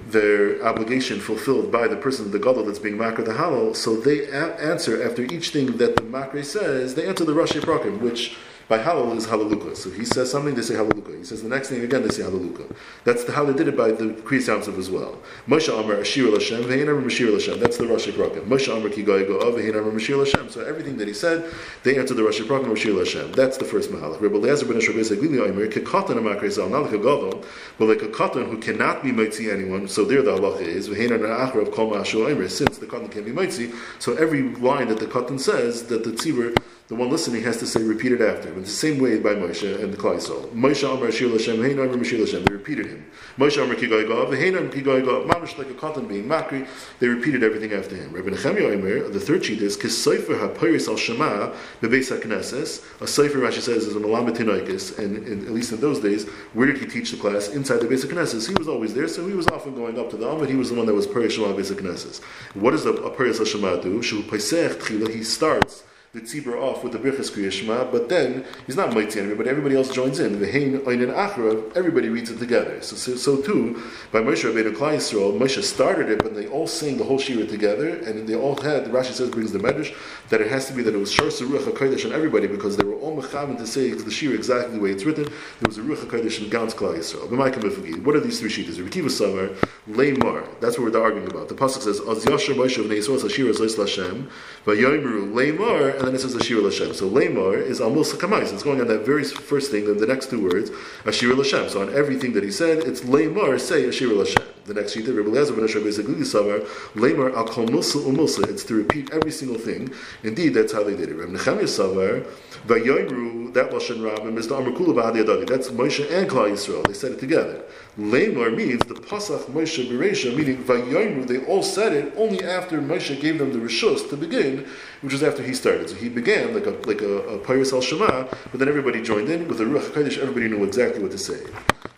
their 0.00 0.62
obligation 0.64 1.18
fulfilled 1.20 1.72
by 1.72 1.88
the 1.88 1.96
person, 1.96 2.30
the 2.30 2.38
gadol 2.38 2.64
that's 2.64 2.78
being 2.78 2.98
makar 2.98 3.22
the 3.22 3.32
halal, 3.32 3.74
so 3.74 3.96
they 3.96 4.26
a- 4.28 4.54
answer 4.56 5.02
after 5.02 5.22
each 5.22 5.50
thing 5.50 5.78
that 5.78 5.96
the 5.96 6.02
makar 6.02 6.42
says, 6.42 6.94
they 6.94 7.06
answer 7.06 7.24
the 7.24 7.32
Rashi 7.32 7.60
Prakim, 7.60 8.00
which 8.00 8.36
by 8.68 8.78
halal 8.78 9.16
is 9.16 9.26
halaluka. 9.26 9.76
So 9.76 9.90
he 9.90 10.04
says 10.04 10.30
something, 10.30 10.54
they 10.54 10.62
say 10.62 10.74
halaluka. 10.74 11.16
He 11.16 11.24
says 11.24 11.42
the 11.42 11.48
next 11.48 11.68
thing 11.68 11.82
again, 11.82 12.02
they 12.02 12.08
say 12.08 12.22
halaluka. 12.22 12.74
That's 13.04 13.28
how 13.30 13.44
they 13.44 13.52
did 13.52 13.68
it 13.68 13.76
by 13.76 13.92
the 13.92 14.06
Kriyas 14.06 14.48
Yamsov 14.48 14.76
as 14.76 14.90
well. 14.90 15.20
Moshe 15.46 15.68
Amar 15.68 15.96
Ashir 15.96 16.24
Lashem, 16.24 16.64
Vehin 16.64 16.90
Amar 16.90 17.02
Mashir 17.02 17.28
Lashem. 17.28 17.60
That's 17.60 17.76
the 17.76 17.84
Rashi 17.84 18.12
Prakim. 18.12 18.44
Moshe 18.46 18.74
Amar 18.76 18.88
Ki 18.90 19.04
Goy 19.04 19.24
Go 19.24 19.38
Vehin 19.52 19.78
Amar 19.78 19.92
Mashir 19.92 20.16
Lashem. 20.16 20.50
So 20.50 20.64
everything 20.64 20.96
that 20.96 21.06
he 21.06 21.14
said, 21.14 21.48
they 21.84 21.96
answered 21.96 22.16
the 22.16 22.22
Rashi 22.22 22.44
Prakim 22.44 22.66
Mashir 22.66 22.94
Lashem. 22.94 23.34
That's 23.36 23.56
the 23.56 23.64
first 23.64 23.90
mahalach. 23.90 24.20
Rebbe 24.20 24.38
Lezer 24.38 24.66
ben 24.66 24.78
Asher 24.78 24.92
Bezek 24.92 25.20
Lili 25.20 25.38
Omer 25.38 25.68
Kekatan 25.68 26.16
Amakar 26.16 26.50
Zal, 26.50 26.68
not 26.68 26.82
like 26.82 26.92
a 26.92 26.98
gadol, 26.98 27.44
but 27.78 27.86
like 27.86 28.02
a 28.02 28.08
katan 28.08 28.48
who 28.48 28.58
cannot 28.58 29.02
be 29.04 29.12
mitzi 29.12 29.48
anyone. 29.48 29.86
So 29.86 30.04
there 30.04 30.22
the 30.22 30.32
halacha 30.32 30.62
is 30.62 30.88
Vehin 30.88 31.14
Amar 31.14 31.28
Achar 31.28 31.62
of 31.62 31.70
Kol 31.70 31.92
Ma'ashul 31.92 32.32
Omer. 32.32 32.48
Since 32.48 32.78
the 32.78 32.86
katan 32.86 33.12
can 33.12 33.24
be 33.24 33.32
mitzi, 33.32 33.72
so 34.00 34.14
every 34.16 34.42
line 34.56 34.88
that 34.88 34.98
the 34.98 35.06
katan 35.06 35.38
says 35.38 35.84
that 35.86 36.02
the 36.02 36.10
tzibur 36.10 36.56
the 36.88 36.94
one 36.94 37.10
listening 37.10 37.42
has 37.42 37.56
to 37.56 37.66
say, 37.66 37.82
repeat 37.82 38.12
it 38.12 38.20
after. 38.20 38.48
It's 38.60 38.70
the 38.70 38.76
same 38.76 39.00
way 39.00 39.18
by 39.18 39.34
Moshe 39.34 39.82
and 39.82 39.92
the 39.92 39.96
Klaisol. 39.96 40.48
Moshe 40.52 40.88
Amar 40.88 41.10
Shir 41.10 41.26
Lashem, 41.26 41.60
Hein 41.60 41.80
Amar 41.80 41.96
Mashir 41.96 42.20
Lashem. 42.20 42.46
They 42.46 42.52
repeated 42.52 42.86
him. 42.86 43.10
Moshe 43.36 43.60
Amar 43.60 43.74
Kigoy 43.74 44.06
Gav, 44.06 44.32
Hein 44.32 44.54
Amar 44.56 44.70
Kigoy 44.70 45.04
Gav. 45.04 45.24
Mamish 45.28 45.58
like 45.58 45.68
a 45.68 45.74
cotton 45.74 46.06
being 46.06 46.28
Makri. 46.28 46.64
They 47.00 47.08
repeated 47.08 47.42
everything 47.42 47.72
after 47.72 47.96
him. 47.96 48.12
Rabbi 48.12 48.28
Nechemia 48.28 48.72
Omer, 48.72 49.08
the 49.08 49.18
third 49.18 49.44
sheet 49.44 49.62
is 49.62 49.76
Kisayfer 49.76 50.54
HaPiris 50.54 50.86
Al 50.86 50.96
Shema 50.96 51.52
Bebeis 51.80 52.16
HaKnesses. 52.16 52.84
A 53.00 53.04
Sayfer, 53.04 53.40
Rashi 53.40 53.60
says, 53.60 53.86
is 53.86 53.96
a 53.96 53.98
Malamet 53.98 54.36
Tinoikis. 54.36 54.96
And 54.96 55.26
in, 55.26 55.44
at 55.44 55.52
least 55.52 55.72
in 55.72 55.80
those 55.80 55.98
days, 55.98 56.28
where 56.52 56.68
did 56.68 56.78
he 56.78 56.86
teach 56.86 57.10
the 57.10 57.16
class? 57.16 57.48
Inside 57.48 57.80
the 57.80 57.86
Beis 57.86 58.04
HaKnesses. 58.06 58.46
He 58.46 58.54
was 58.54 58.68
always 58.68 58.94
there, 58.94 59.08
so 59.08 59.26
he 59.26 59.34
was 59.34 59.48
often 59.48 59.74
going 59.74 59.98
up 59.98 60.08
to 60.10 60.16
the 60.16 60.28
Amid. 60.28 60.50
He 60.50 60.54
was 60.54 60.70
the 60.70 60.76
one 60.76 60.86
that 60.86 60.94
was 60.94 61.08
Piris 61.08 61.32
Shema 61.32 61.48
Beis 61.48 61.74
HaKnesses. 61.74 62.22
What 62.54 62.70
does 62.70 62.86
a, 62.86 62.92
a 62.92 63.10
Al 63.10 63.44
Shema 63.44 63.76
do? 63.80 64.00
Shu 64.02 64.22
Paisech 64.22 64.74
Tchila, 64.74 65.12
he 65.12 65.24
starts 65.24 65.82
the 66.16 66.22
tzibur 66.22 66.60
off 66.60 66.82
with 66.82 66.92
the 66.92 66.98
birchas 66.98 67.30
kriyashma, 67.30 67.92
but 67.92 68.08
then 68.08 68.42
he's 68.66 68.74
not 68.74 68.94
mighty 68.94 69.18
anymore, 69.18 69.36
but 69.36 69.46
everybody 69.46 69.76
else 69.76 69.92
joins 69.92 70.18
in. 70.18 70.40
The 70.40 70.50
hein 70.50 70.80
oinen 70.80 71.14
achra, 71.14 71.76
everybody 71.76 72.08
reads 72.08 72.30
it 72.30 72.38
together. 72.38 72.80
So, 72.80 72.96
so, 72.96 73.16
so 73.16 73.42
too, 73.42 73.82
by 74.12 74.20
Moshe 74.20 74.50
Rabbeinu 74.50 74.74
Klai 74.74 74.96
Yisrael, 74.96 75.38
Moshe 75.38 75.62
started 75.62 76.08
it, 76.08 76.22
but 76.22 76.34
they 76.34 76.46
all 76.46 76.66
sang 76.66 76.96
the 76.96 77.04
whole 77.04 77.18
shira 77.18 77.46
together, 77.46 77.88
and 77.88 78.26
they 78.26 78.34
all 78.34 78.56
had, 78.62 78.86
the 78.86 78.90
Rashi 78.90 79.12
says, 79.12 79.28
brings 79.28 79.52
the 79.52 79.58
medrash, 79.58 79.94
that 80.30 80.40
it 80.40 80.48
has 80.50 80.66
to 80.68 80.72
be 80.72 80.82
that 80.82 80.94
it 80.94 80.98
was 80.98 81.12
shar 81.12 81.26
ruach 81.26 81.70
HaKodesh 81.70 82.06
on 82.06 82.12
everybody, 82.12 82.46
because 82.46 82.78
they 82.78 82.84
were 82.84 82.96
all 82.96 83.20
mechavan 83.20 83.58
to 83.58 83.66
say 83.66 83.90
the 83.92 84.10
shira 84.10 84.34
exactly 84.34 84.74
the 84.74 84.80
way 84.80 84.92
it's 84.92 85.04
written. 85.04 85.24
There 85.24 85.66
was 85.66 85.76
a 85.76 85.82
ruach 85.82 85.98
HaKodesh 85.98 86.42
in 86.42 86.48
Gans 86.48 86.72
Klai 86.72 86.96
Yisrael. 86.96 88.02
What 88.04 88.16
are 88.16 88.20
these 88.20 88.40
three 88.40 88.48
sheets? 88.48 88.78
Rekiva 88.78 89.10
Samar, 89.10 89.50
Leimar, 89.86 90.46
that's 90.60 90.78
what 90.78 90.90
we're 90.90 91.02
arguing 91.02 91.30
about. 91.30 91.48
The 91.48 91.54
Pasuk 91.54 91.82
says, 91.82 92.00
Az 92.00 92.24
Yasher 92.24 92.54
Moshe 92.54 92.78
of 92.78 92.86
Neisros 92.86 93.22
Hashira 93.22 93.52
Zois 93.54 93.76
Lashem, 93.76 94.28
Leimar, 94.64 96.05
and 96.06 96.14
then 96.14 96.20
it 96.20 96.22
says 96.22 96.36
Ashir 96.36 96.62
Hashem. 96.62 96.94
So 96.94 97.08
Lamar 97.08 97.56
is 97.56 97.80
almost 97.80 98.14
a 98.14 98.16
kamais. 98.16 98.52
It's 98.52 98.62
going 98.62 98.80
on 98.80 98.86
that 98.86 99.04
very 99.04 99.24
first 99.24 99.72
thing, 99.72 99.86
then 99.86 99.96
the 99.96 100.06
next 100.06 100.30
two 100.30 100.40
words, 100.40 100.70
Ashir 101.04 101.34
Hashem. 101.34 101.68
So 101.68 101.82
on 101.82 101.92
everything 101.92 102.32
that 102.34 102.44
he 102.44 102.52
said, 102.52 102.78
it's 102.78 103.04
Lamar, 103.04 103.58
say 103.58 103.88
Ashir 103.88 104.16
Hashem. 104.16 104.44
The 104.66 104.74
next 104.74 104.94
sheet, 104.94 105.06
Rabbi 105.06 105.30
Lezer 105.30 105.54
ben 105.54 105.64
Asher 105.64 105.80
basically 105.80 106.14
Savar, 106.14 106.64
Lamar 106.94 107.34
al 107.36 107.46
umusa. 107.46 108.48
It's 108.48 108.64
to 108.64 108.74
repeat 108.74 109.12
every 109.12 109.30
single 109.32 109.58
thing. 109.58 109.92
Indeed, 110.22 110.54
that's 110.54 110.72
how 110.72 110.82
they 110.84 110.96
did 110.96 111.08
it. 111.08 111.14
Rabbi 111.14 111.32
Nechemia 111.32 111.64
Savar, 111.64 112.24
Vayoyru, 112.66 113.52
that 113.54 113.70
Lashon 113.70 113.98
Rabbim 113.98 114.36
is 114.38 114.48
the 114.48 114.56
Amr 114.56 114.72
Kula 114.72 115.46
That's 115.46 115.68
Moshe 115.70 116.10
and 116.10 116.28
Klal 116.28 116.50
Yisrael. 116.50 116.86
They 116.86 116.94
said 116.94 117.12
it 117.12 117.20
together. 117.20 117.64
Lamar 117.98 118.50
means 118.50 118.80
the 118.84 118.94
Pasach 118.94 119.46
Moshe 119.46 119.88
Beresha, 119.88 120.36
meaning 120.36 120.62
Vayoyru, 120.62 121.26
they 121.26 121.42
all 121.46 121.62
said 121.62 121.94
it 121.94 122.12
only 122.16 122.44
after 122.44 122.78
Moshe 122.80 123.18
gave 123.18 123.38
them 123.38 123.54
the 123.54 123.58
Rishus 123.58 124.10
to 124.10 124.16
begin, 124.18 124.66
which 125.00 125.14
was 125.14 125.22
after 125.22 125.42
he 125.42 125.54
started. 125.54 125.88
So 125.88 125.96
he 125.96 126.10
began 126.10 126.52
like 126.52 126.66
a 126.66 126.72
like 126.86 127.00
a, 127.00 127.40
a 127.40 127.74
al 127.74 127.80
Shema, 127.80 128.28
but 128.50 128.58
then 128.58 128.68
everybody 128.68 129.02
joined 129.02 129.30
in 129.30 129.48
with 129.48 129.58
the 129.58 129.64
Ruach 129.64 129.90
HaKodesh, 129.90 130.18
everybody 130.18 130.48
knew 130.48 130.62
exactly 130.62 131.02
what 131.02 131.12
to 131.12 131.18
say. 131.18 131.42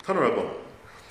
Tanarabban. 0.03 0.68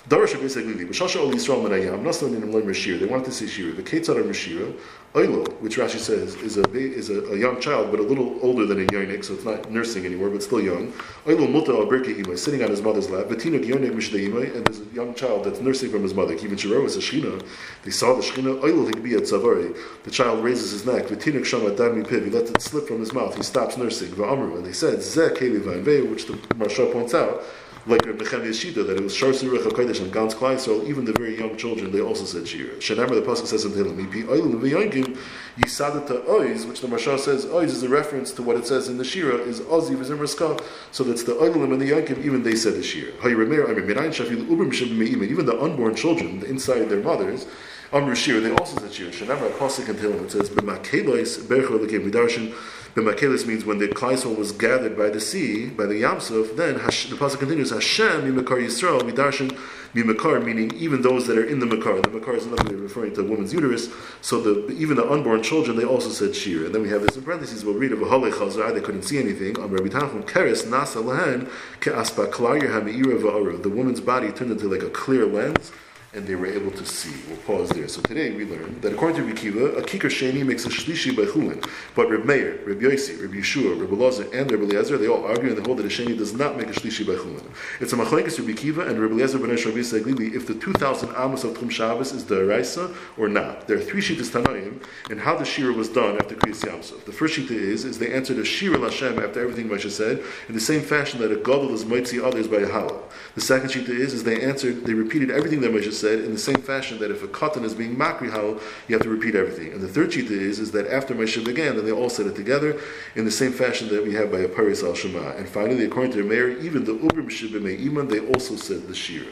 Darash 0.09 0.41
basically, 0.41 0.87
B'shasha 0.87 1.21
ol 1.21 1.33
Yisrael 1.33 1.63
menayam, 1.63 2.03
Naslan 2.03 2.35
in 2.35 2.51
learn 2.51 2.63
Mashir. 2.63 2.99
They 2.99 3.05
wanted 3.05 3.27
to 3.27 3.33
say 3.33 3.47
Shira. 3.47 3.75
The 3.75 3.83
Ketzar 3.83 4.15
Mashira, 4.23 4.75
Oilo, 5.13 5.47
which 5.61 5.77
Rashi 5.77 5.99
says 5.99 6.35
is 6.37 6.57
a 6.57 6.67
is 6.73 7.11
a, 7.11 7.21
a, 7.25 7.37
young 7.37 7.61
child, 7.61 7.91
but 7.91 8.01
a 8.01 8.03
little 8.03 8.39
older 8.41 8.65
than 8.65 8.81
a 8.81 8.87
yonik, 8.87 9.23
so 9.23 9.35
it's 9.35 9.45
not 9.45 9.71
nursing 9.71 10.07
anymore, 10.07 10.31
but 10.31 10.43
still 10.43 10.63
young. 10.63 10.95
Oilo 11.27 11.51
muta 11.51 11.73
al 11.73 11.85
imay, 11.85 12.39
sitting 12.39 12.63
on 12.63 12.71
his 12.71 12.81
mother's 12.81 13.11
lap. 13.11 13.27
Betinuk 13.27 13.67
yonik 13.67 13.93
mishdeimay, 13.93 14.57
and 14.57 14.67
there's 14.67 14.81
a 14.81 14.95
young 14.95 15.15
child 15.15 15.45
that's 15.45 15.61
nursing 15.61 15.91
from 15.91 16.03
his 16.03 16.15
mother. 16.15 16.33
Even 16.33 16.57
Shiro 16.57 16.87
is 16.87 16.97
a 16.97 17.01
shchina. 17.01 17.45
They 17.83 17.91
saw 17.91 18.15
the 18.15 18.23
shchina. 18.23 18.63
Oilo 18.63 18.91
higbi 18.91 19.15
at 19.15 19.25
zavari. 19.25 19.77
The 20.05 20.11
child 20.11 20.43
raises 20.43 20.71
his 20.71 20.87
neck. 20.87 21.09
Betinuk 21.09 21.45
shama 21.45 21.73
dami 21.73 22.07
piv. 22.07 22.25
He 22.25 22.31
lets 22.31 22.51
it 22.51 22.63
slip 22.63 22.89
from 22.89 23.01
his 23.01 23.13
mouth. 23.13 23.37
He 23.37 23.43
stops 23.43 23.77
nursing. 23.77 24.09
Va'amru, 24.13 24.57
and 24.57 24.65
they 24.65 24.73
said 24.73 25.01
zeh 25.01 25.37
keli 25.37 26.09
which 26.09 26.25
the 26.25 26.33
Marsha 26.55 26.91
points 26.91 27.13
out 27.13 27.43
like 27.89 28.05
Reb 28.05 28.19
Nechemia 28.19 28.51
Shita, 28.51 28.87
that 28.87 28.97
it 28.99 29.03
was 29.03 29.15
Shar 29.15 29.33
Surah 29.33 29.59
HaKodesh 29.59 30.01
and 30.01 30.13
Gans 30.13 30.35
Klai, 30.35 30.59
so 30.59 30.85
even 30.85 31.07
the 31.07 31.13
very 31.13 31.39
young 31.39 31.57
children, 31.57 31.91
they 31.91 32.01
also 32.01 32.25
said 32.25 32.47
Shira. 32.47 32.75
Shanamar, 32.77 33.15
the 33.15 33.23
Pasuk 33.23 33.47
says 33.47 33.65
in 33.65 33.73
Tehillim, 33.73 34.07
Ipi 34.07 34.25
Oilim 34.25 34.61
V'yankim, 34.61 35.17
Yisadata 35.59 36.27
Oiz, 36.29 36.67
which 36.67 36.83
the 36.83 36.87
Mashal 36.87 37.19
says, 37.19 37.47
Oiz 37.47 37.71
is 37.71 37.83
a 37.83 37.89
reference 37.89 38.31
to 38.33 38.43
what 38.43 38.57
it 38.57 38.67
says 38.67 38.89
in 38.89 38.99
the 38.99 39.05
Shira, 39.05 39.37
is 39.37 39.61
Ozi 39.61 39.97
V'zim 39.97 40.19
Raska, 40.19 40.63
so 40.93 41.03
that's 41.03 41.23
the 41.23 41.33
Oilim 41.33 41.73
and 41.73 41.81
the 41.81 41.91
Yankim, 41.91 42.23
even 42.25 42.43
they 42.43 42.57
said 42.57 42.75
the 42.75 42.83
Shira. 42.83 43.13
Hayremer, 43.23 43.71
I 43.71 43.73
mean, 43.73 43.87
Minayin 43.87 44.11
Shafil 44.11 44.47
Ubrim 44.49 44.71
Shim 44.71 45.03
even 45.03 45.47
the 45.47 45.59
unborn 45.59 45.95
children, 45.95 46.43
inside 46.45 46.91
their 46.91 47.03
mothers, 47.03 47.47
Amr 47.91 48.15
Shira, 48.15 48.41
they 48.41 48.51
also 48.51 48.79
said 48.81 48.93
Shira. 48.93 49.11
Shanamar, 49.11 49.51
Pasuk 49.53 49.89
in 49.89 49.97
Tehillim, 49.97 50.25
it 50.25 50.31
says, 50.33 50.51
B'makelois 50.51 51.41
Bercho 51.45 51.79
Lekim 51.79 52.11
Vidarshin, 52.11 52.55
B'makelis 52.95 53.47
means 53.47 53.65
when 53.65 53.79
the 53.79 53.89
Klaisol 53.89 54.37
was 54.37 54.53
gathered 54.53 54.97
by 54.97 55.11
the 55.11 55.21
sea, 55.21 55.67
by 55.67 55.87
the 55.87 56.03
Yamsuf, 56.03 56.57
then 56.57 56.81
Hash, 56.81 57.09
the 57.09 57.17
pasuk 57.17 57.39
continues, 57.39 57.71
Hashem 57.71 58.23
mimakar 58.23 58.59
Yisrael 58.65 59.01
midarshan 59.03 59.57
mimakar, 59.95 60.43
meaning 60.45 60.73
even 60.75 61.03
those 61.03 61.27
that 61.27 61.37
are 61.37 61.45
in 61.45 61.61
the 61.61 61.67
makar. 61.67 62.01
The 62.01 62.11
makar 62.11 62.35
is 62.35 62.47
another 62.47 62.71
way 62.71 62.77
referring 62.77 63.15
to 63.15 63.21
a 63.21 63.25
woman's 63.25 63.53
uterus. 63.53 63.89
So 64.21 64.41
the, 64.41 64.73
even 64.73 64.97
the 64.97 65.09
unborn 65.09 65.43
children, 65.43 65.77
they 65.77 65.85
also 65.85 66.09
said 66.09 66.35
shir. 66.35 66.67
And 66.67 66.75
then 66.75 66.83
we 66.83 66.89
have 66.89 67.03
this 67.03 67.17
in 67.17 67.23
parentheses, 67.23 67.65
we'll 67.65 67.75
read 67.75 67.93
of 67.93 68.01
a 68.01 68.07
halei 68.07 68.33
chazar, 68.33 68.73
they 68.75 68.81
couldn't 68.81 69.03
see 69.03 69.19
anything. 69.19 69.55
Rabbi 69.55 69.89
Tanchum, 69.89 70.25
keres 70.25 70.67
nasa 70.67 71.03
lahen 71.03 71.51
ke'aspa 71.81 72.31
klar 72.31 72.59
yerham 72.59 73.63
The 73.63 73.69
woman's 73.69 74.01
body 74.01 74.33
turned 74.33 74.51
into 74.51 74.69
like 74.69 74.83
a 74.83 74.91
clear 74.91 75.27
lens 75.27 75.73
and 76.15 76.27
they 76.27 76.35
were 76.35 76.47
able 76.47 76.71
to 76.71 76.87
see. 76.87 77.15
We'll 77.29 77.37
pause 77.39 77.69
there. 77.71 77.87
So 77.87 78.01
today 78.01 78.31
we 78.35 78.47
learned 78.47 78.81
that 78.83 78.93
according 78.95 79.17
to 79.17 79.25
Rabbi 79.25 79.39
Kiva, 79.39 79.65
a 79.77 79.83
kikar 79.83 80.09
sheni 80.09 80.45
makes 80.45 80.65
a 80.65 80.71
shlishi 80.71 81.15
by 81.15 81.25
chulin, 81.25 81.63
but 81.95 82.09
Reb 82.09 82.25
Meir, 82.25 82.61
Reb 82.65 82.81
Yosi, 82.81 83.21
Reb 83.21 83.33
Yeshua, 83.33 83.79
Reb 83.79 83.91
Elazar, 83.91 84.33
and 84.33 84.51
Reb 84.51 84.63
Eliezer, 84.63 84.97
they 84.97 85.07
all 85.07 85.27
argue 85.27 85.49
and 85.49 85.59
they 85.59 85.63
hold 85.63 85.79
that 85.79 85.85
a 85.85 85.89
sheni 85.89 86.17
does 86.17 86.33
not 86.33 86.57
make 86.57 86.69
a 86.69 86.73
shlishi 86.73 87.07
by 87.07 87.13
chulin. 87.13 87.45
It's 87.81 87.93
a 87.93 87.97
machlekes 87.97 88.39
Rabbi 88.39 88.55
Kiva 88.59 88.87
and 88.87 88.99
Reb 88.99 89.13
Eliezer 89.13 89.39
ben 89.39 89.49
Rabbi 89.49 89.59
Saglili 89.59 90.35
if 90.35 90.47
the 90.47 90.55
2,000 90.55 91.11
amos 91.11 91.45
of 91.45 91.57
Tchum 91.59 91.71
Shabbos 91.71 92.13
is 92.13 92.25
the 92.25 92.37
Araisa 92.37 92.95
or 93.19 93.29
not. 93.29 93.67
There 93.67 93.77
are 93.77 93.83
three 93.83 94.01
shittas 94.01 94.31
Tanaim 94.31 94.83
and 95.11 95.21
how 95.21 95.37
the 95.37 95.45
shira 95.45 95.75
was 95.75 95.91
done 95.91 96.17
after 96.17 96.35
Kriyas 96.35 96.65
Yamsov. 96.65 97.05
The 97.05 97.13
first 97.13 97.39
shita 97.39 97.51
is, 97.51 97.85
is 97.85 97.99
they 97.99 98.13
answered 98.13 98.39
a 98.39 98.45
shira 98.45 98.79
Lashem 98.79 99.23
after 99.23 99.43
everything 99.43 99.69
Moshe 99.69 99.91
said 99.91 100.23
in 100.49 100.55
the 100.55 100.61
same 100.61 100.81
fashion 100.81 101.21
that 101.21 101.31
a 101.31 101.37
gadol 101.37 101.75
is 101.75 101.85
mitzi 101.85 102.19
others 102.19 102.49
by 102.49 102.59
a 102.59 102.67
halal. 102.67 103.03
The 103.39 103.45
second 103.45 103.71
shita 103.71 103.91
is, 103.91 104.15
is 104.15 104.25
they 104.25 104.43
answered, 104.43 104.85
they 104.85 104.95
repeated 104.95 105.31
everything 105.31 105.61
that 105.61 105.71
Moshe 105.71 105.93
said 105.93 106.25
in 106.25 106.33
the 106.33 106.39
same 106.41 106.61
fashion 106.61 106.99
that 106.99 107.13
if 107.13 107.23
a 107.23 107.29
cotton 107.29 107.65
is 107.65 107.73
being 107.73 107.95
makrihal, 107.95 108.61
you 108.89 108.97
have 108.97 109.03
to 109.05 109.09
repeat 109.09 109.37
everything. 109.37 109.73
And 109.73 109.81
the 109.81 109.87
third 109.87 110.11
shita 110.11 110.33
is, 110.33 110.59
is 110.59 110.73
that 110.73 110.89
after 110.89 111.15
Moshe 111.15 111.45
began, 111.45 111.77
then 111.77 111.85
they 111.85 111.93
all 111.93 112.11
said 112.11 112.27
it 112.27 112.35
together 112.35 112.81
in 113.15 113.25
the 113.25 113.31
same 113.31 113.53
fashion 113.53 113.91
that 113.91 114.03
we 114.03 114.13
have 114.15 114.33
by 114.33 114.41
a 114.41 114.49
Paris 114.49 114.83
al 114.83 114.93
Shema. 114.93 115.37
And 115.37 115.49
finally, 115.49 115.85
according 115.85 116.11
to 116.15 116.23
the 116.25 116.29
mayor, 116.29 116.49
even 116.49 116.83
the 116.83 116.95
Ubrim 116.95 117.31
Shibimei 117.31 117.81
Iman, 117.87 118.09
they 118.09 118.19
also 118.19 118.57
said 118.57 118.89
the 118.89 118.95
Shira. 118.95 119.31